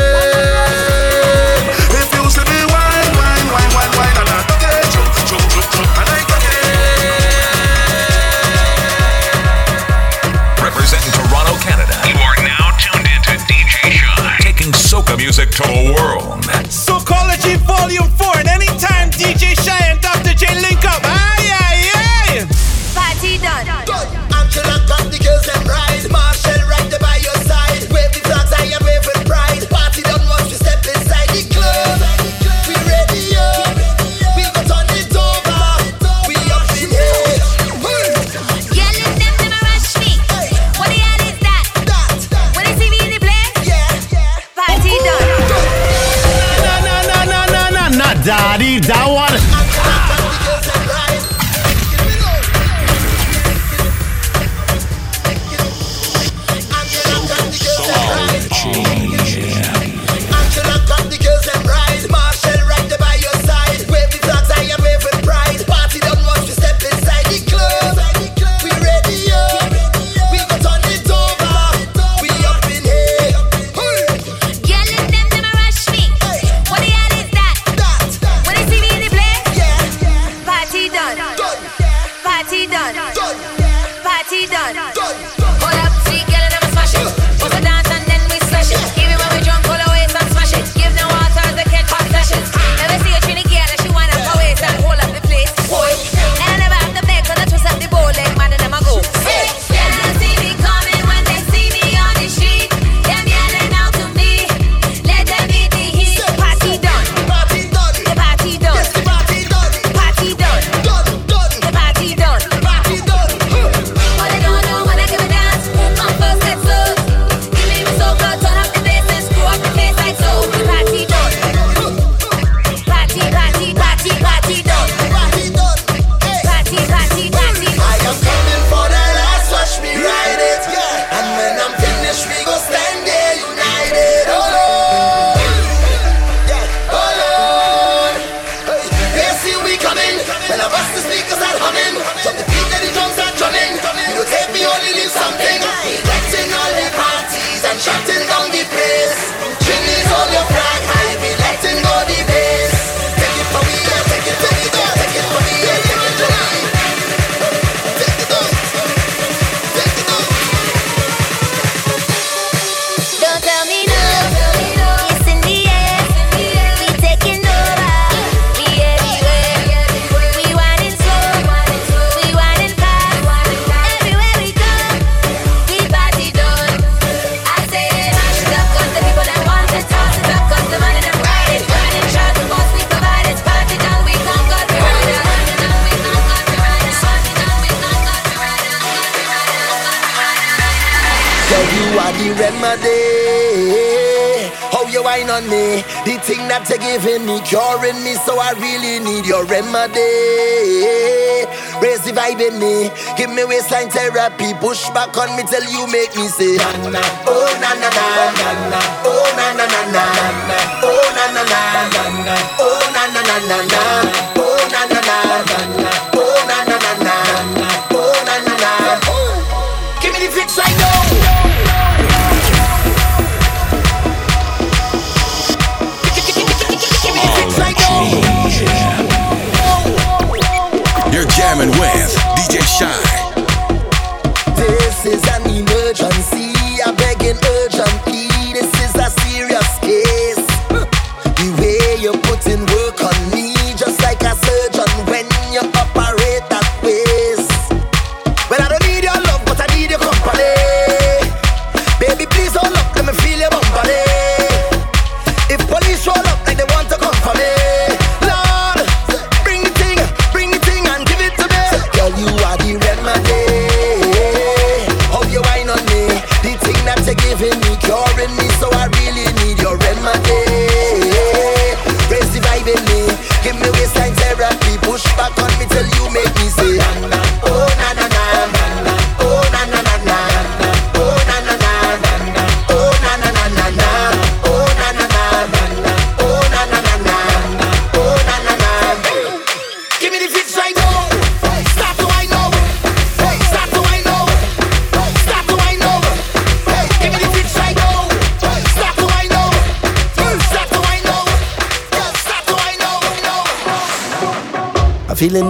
happy. 204.29 204.55
Push 204.61 204.89
back 204.91 205.17
on 205.17 205.37
me, 205.37 205.43
tell 205.45 205.65
you 205.65 205.87
make 205.93 206.15
me 206.17 206.29
say. 206.29 206.46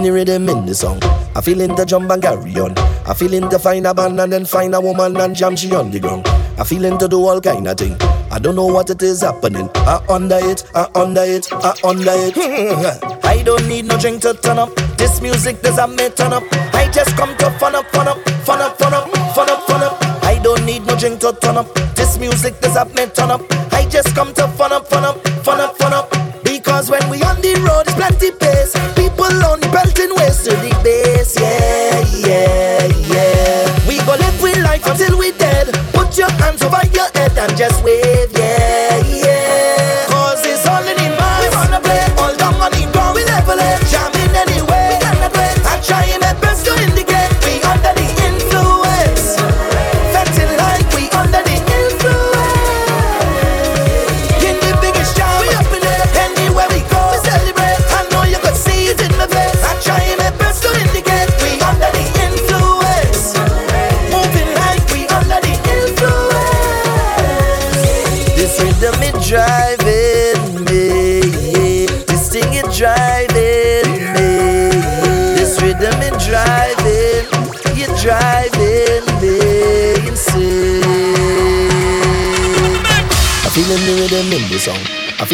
The 0.07 0.13
rhythm 0.13 0.47
in 0.47 0.65
the 0.65 0.73
song. 0.73 0.99
I 1.35 1.41
feeling 1.41 1.75
the 1.75 1.85
jump 1.85 2.09
and 2.11 2.21
carry 2.21 2.55
on. 2.59 2.77
I 3.05 3.13
feeling 3.13 3.49
to 3.49 3.59
find 3.59 3.85
a 3.85 3.93
man 3.93 4.17
and 4.19 4.31
then 4.31 4.45
find 4.45 4.73
a 4.73 4.79
woman 4.79 5.17
and 5.17 5.35
jam 5.35 5.55
she 5.55 5.73
on 5.75 5.91
the 5.91 5.99
ground. 5.99 6.25
I 6.57 6.63
feeling 6.63 6.97
to 6.99 7.07
do 7.09 7.19
all 7.27 7.41
kind 7.41 7.67
of 7.67 7.77
thing. 7.77 7.95
I 8.31 8.39
don't 8.39 8.55
know 8.55 8.67
what 8.67 8.89
it 8.89 9.01
is 9.01 9.21
happening. 9.21 9.69
I 9.75 10.01
under 10.07 10.39
it, 10.39 10.63
I 10.73 10.87
under 10.95 11.23
it, 11.23 11.47
I 11.51 11.73
under 11.83 12.15
it. 12.15 12.37
I 13.25 13.43
don't 13.43 13.67
need 13.67 13.85
no 13.85 13.97
drink 13.97 14.21
to 14.21 14.33
turn 14.33 14.59
up. 14.59 14.73
This 14.97 15.19
music 15.21 15.61
does 15.61 15.77
a 15.77 15.87
me 15.87 16.09
turn 16.09 16.31
up. 16.31 16.43
I 16.73 16.89
just 16.91 17.15
come 17.17 17.35
to 17.37 17.51
fun 17.59 17.75
up, 17.75 17.85
fun 17.87 18.07
up, 18.07 18.17
fun 18.45 18.61
up, 18.61 18.77
fun 18.77 18.93
up, 18.93 19.09
fun 19.35 19.49
up, 19.49 19.61
fun 19.67 19.83
up. 19.83 19.97
I 20.23 20.39
don't 20.41 20.65
need 20.65 20.85
no 20.85 20.97
drink 20.97 21.19
to 21.21 21.33
turn 21.41 21.57
up. 21.57 21.73
This 21.95 22.17
music 22.17 22.59
does 22.61 22.77
a 22.77 22.85
me 22.85 23.07
turn 23.07 23.31
up. 23.31 23.41
I 23.73 23.85
just 23.89 24.15
come 24.15 24.33
to 24.35 24.47
fun 24.47 24.71
up, 24.71 24.87
fun 24.87 25.03
up, 25.03 25.17
fun 25.43 25.59
up, 25.59 25.77
fun 25.77 25.93
up. 25.93 26.09
Because 26.43 26.89
when 26.89 27.09
we 27.09 27.21
on 27.23 27.41
the 27.41 27.55
road, 27.67 27.87
it's 27.87 27.95
plenty 27.95 28.31
pace. 28.31 28.96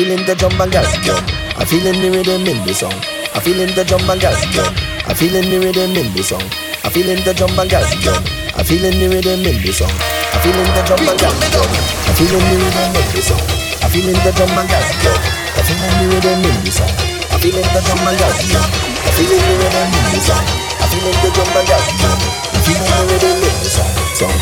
Feeling 0.03 0.25
the 0.27 0.35
and 0.35 0.71
gas 0.71 0.91
gun. 1.07 1.23
I 1.55 1.63
feeling 1.63 1.95
the 2.03 2.11
rhythm 2.11 2.43
in 2.43 2.59
the 2.67 2.75
song. 2.75 2.91
I 3.31 3.39
feeling 3.39 3.71
the 3.71 3.87
and 3.87 4.19
gas 4.19 4.35
gun. 4.51 4.75
I 5.07 5.15
feeling 5.15 5.47
the 5.47 5.63
rhythm 5.63 5.95
in 5.95 6.11
the 6.11 6.19
song. 6.19 6.43
I 6.83 6.91
feeling 6.91 7.23
the 7.23 7.31
jump 7.31 7.55
and 7.55 7.71
gas 7.71 7.87
gun. 8.03 8.19
I 8.51 8.67
feeling 8.67 8.99
the 8.99 9.07
rhythm 9.07 9.47
in 9.47 9.63
the 9.63 9.71
song. 9.71 9.87
I 9.87 10.43
feeling 10.43 10.67
the 10.75 10.83
jump 10.83 11.07
and 11.07 11.15
gas 11.15 11.39
gun. 11.55 11.71
I 12.03 12.11
feeling 12.19 12.43
the 12.51 12.55
rhythm 12.59 12.99
in 12.99 13.07
the 13.15 13.21
song. 13.23 13.43
I 13.79 13.87
feeling 13.87 14.19
the 14.27 14.31
jump 14.35 14.51
and 14.59 14.67
gas 14.67 14.91
gun. 14.99 15.19
I 15.55 15.61
feeling 15.63 15.95
the 15.95 16.05
rhythm 16.11 16.43
in 16.51 16.57
the 16.67 16.71
song. 16.75 16.93
I 17.31 17.39
feeling 17.39 17.63
the 17.63 17.79
jump 17.79 18.03
and 18.03 18.17
gas 18.19 18.43
gun. 18.51 18.67
I 18.67 19.11
feeling 19.15 19.39
the 19.39 19.55
rhythm 19.55 19.87
in 19.87 20.05
the 20.11 20.19
song. 20.19 20.43
I 20.83 20.85
feeling 20.91 21.15
the 21.15 21.29
jump 21.31 21.55
and 21.55 21.63
gas 21.63 21.87
gun. 21.95 22.19
I 22.51 22.59
feeling 22.59 22.91
the 22.91 23.03
rhythm 23.07 23.39
in 23.39 23.55
the 23.55 23.69
song. 23.71 23.93
Song. 24.19 24.35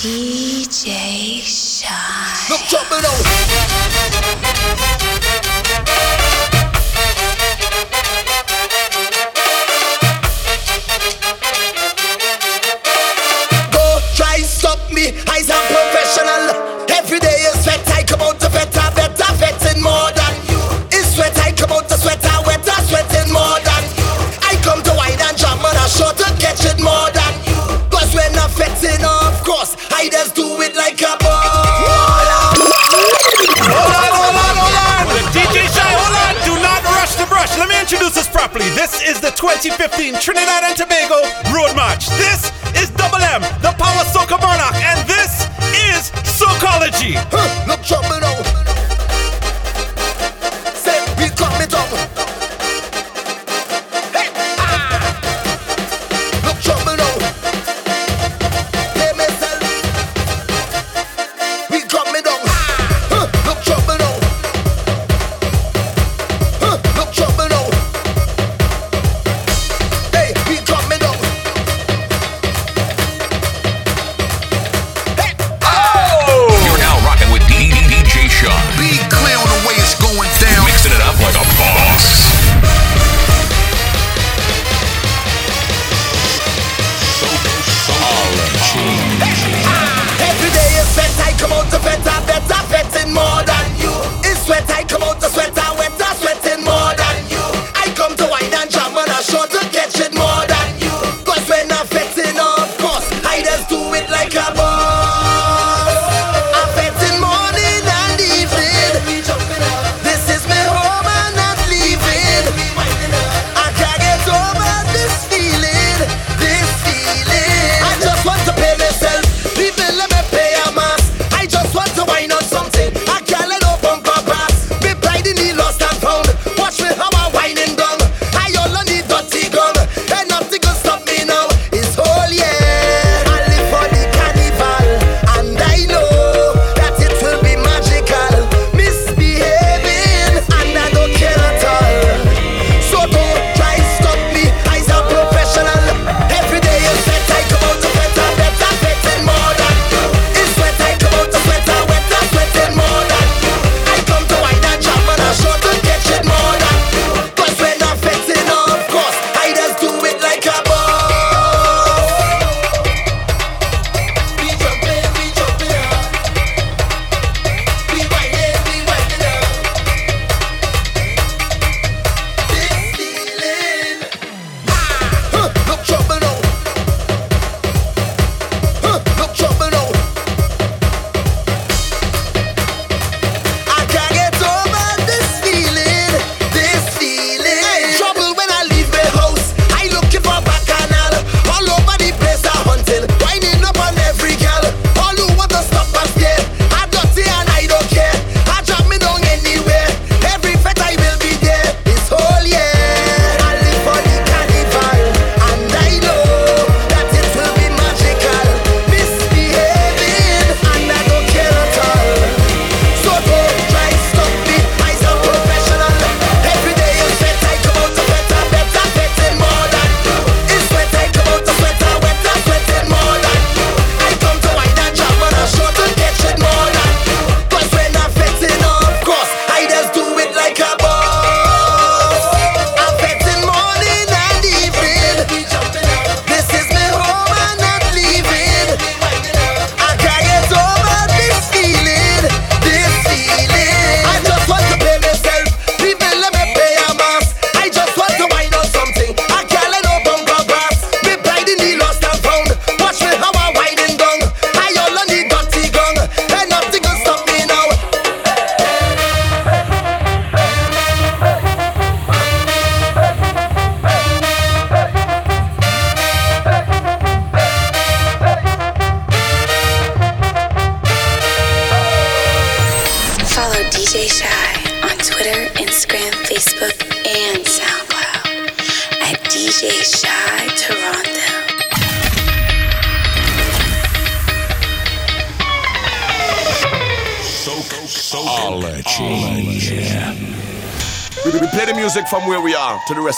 DJ 0.00 1.44
Shine. 1.44 2.48
Look, 2.48 2.64
jump 2.72 2.88
it 2.96 3.04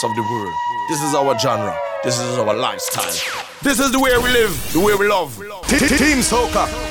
rest 0.01 0.05
of 0.05 0.17
the 0.17 0.23
world. 0.33 0.55
This 0.89 1.03
is 1.03 1.15
our 1.15 1.39
genre. 1.39 1.77
This 2.03 2.19
is 2.19 2.39
our 2.39 2.55
lifestyle. 2.55 3.05
This 3.63 3.79
is 3.79 3.93
the 3.93 4.01
way 4.01 4.17
we 4.17 4.31
live, 4.31 4.73
the 4.73 4.81
way 4.81 4.95
we 4.95 5.07
love. 5.09 5.37
Team 5.69 6.19
Soca. 6.19 6.90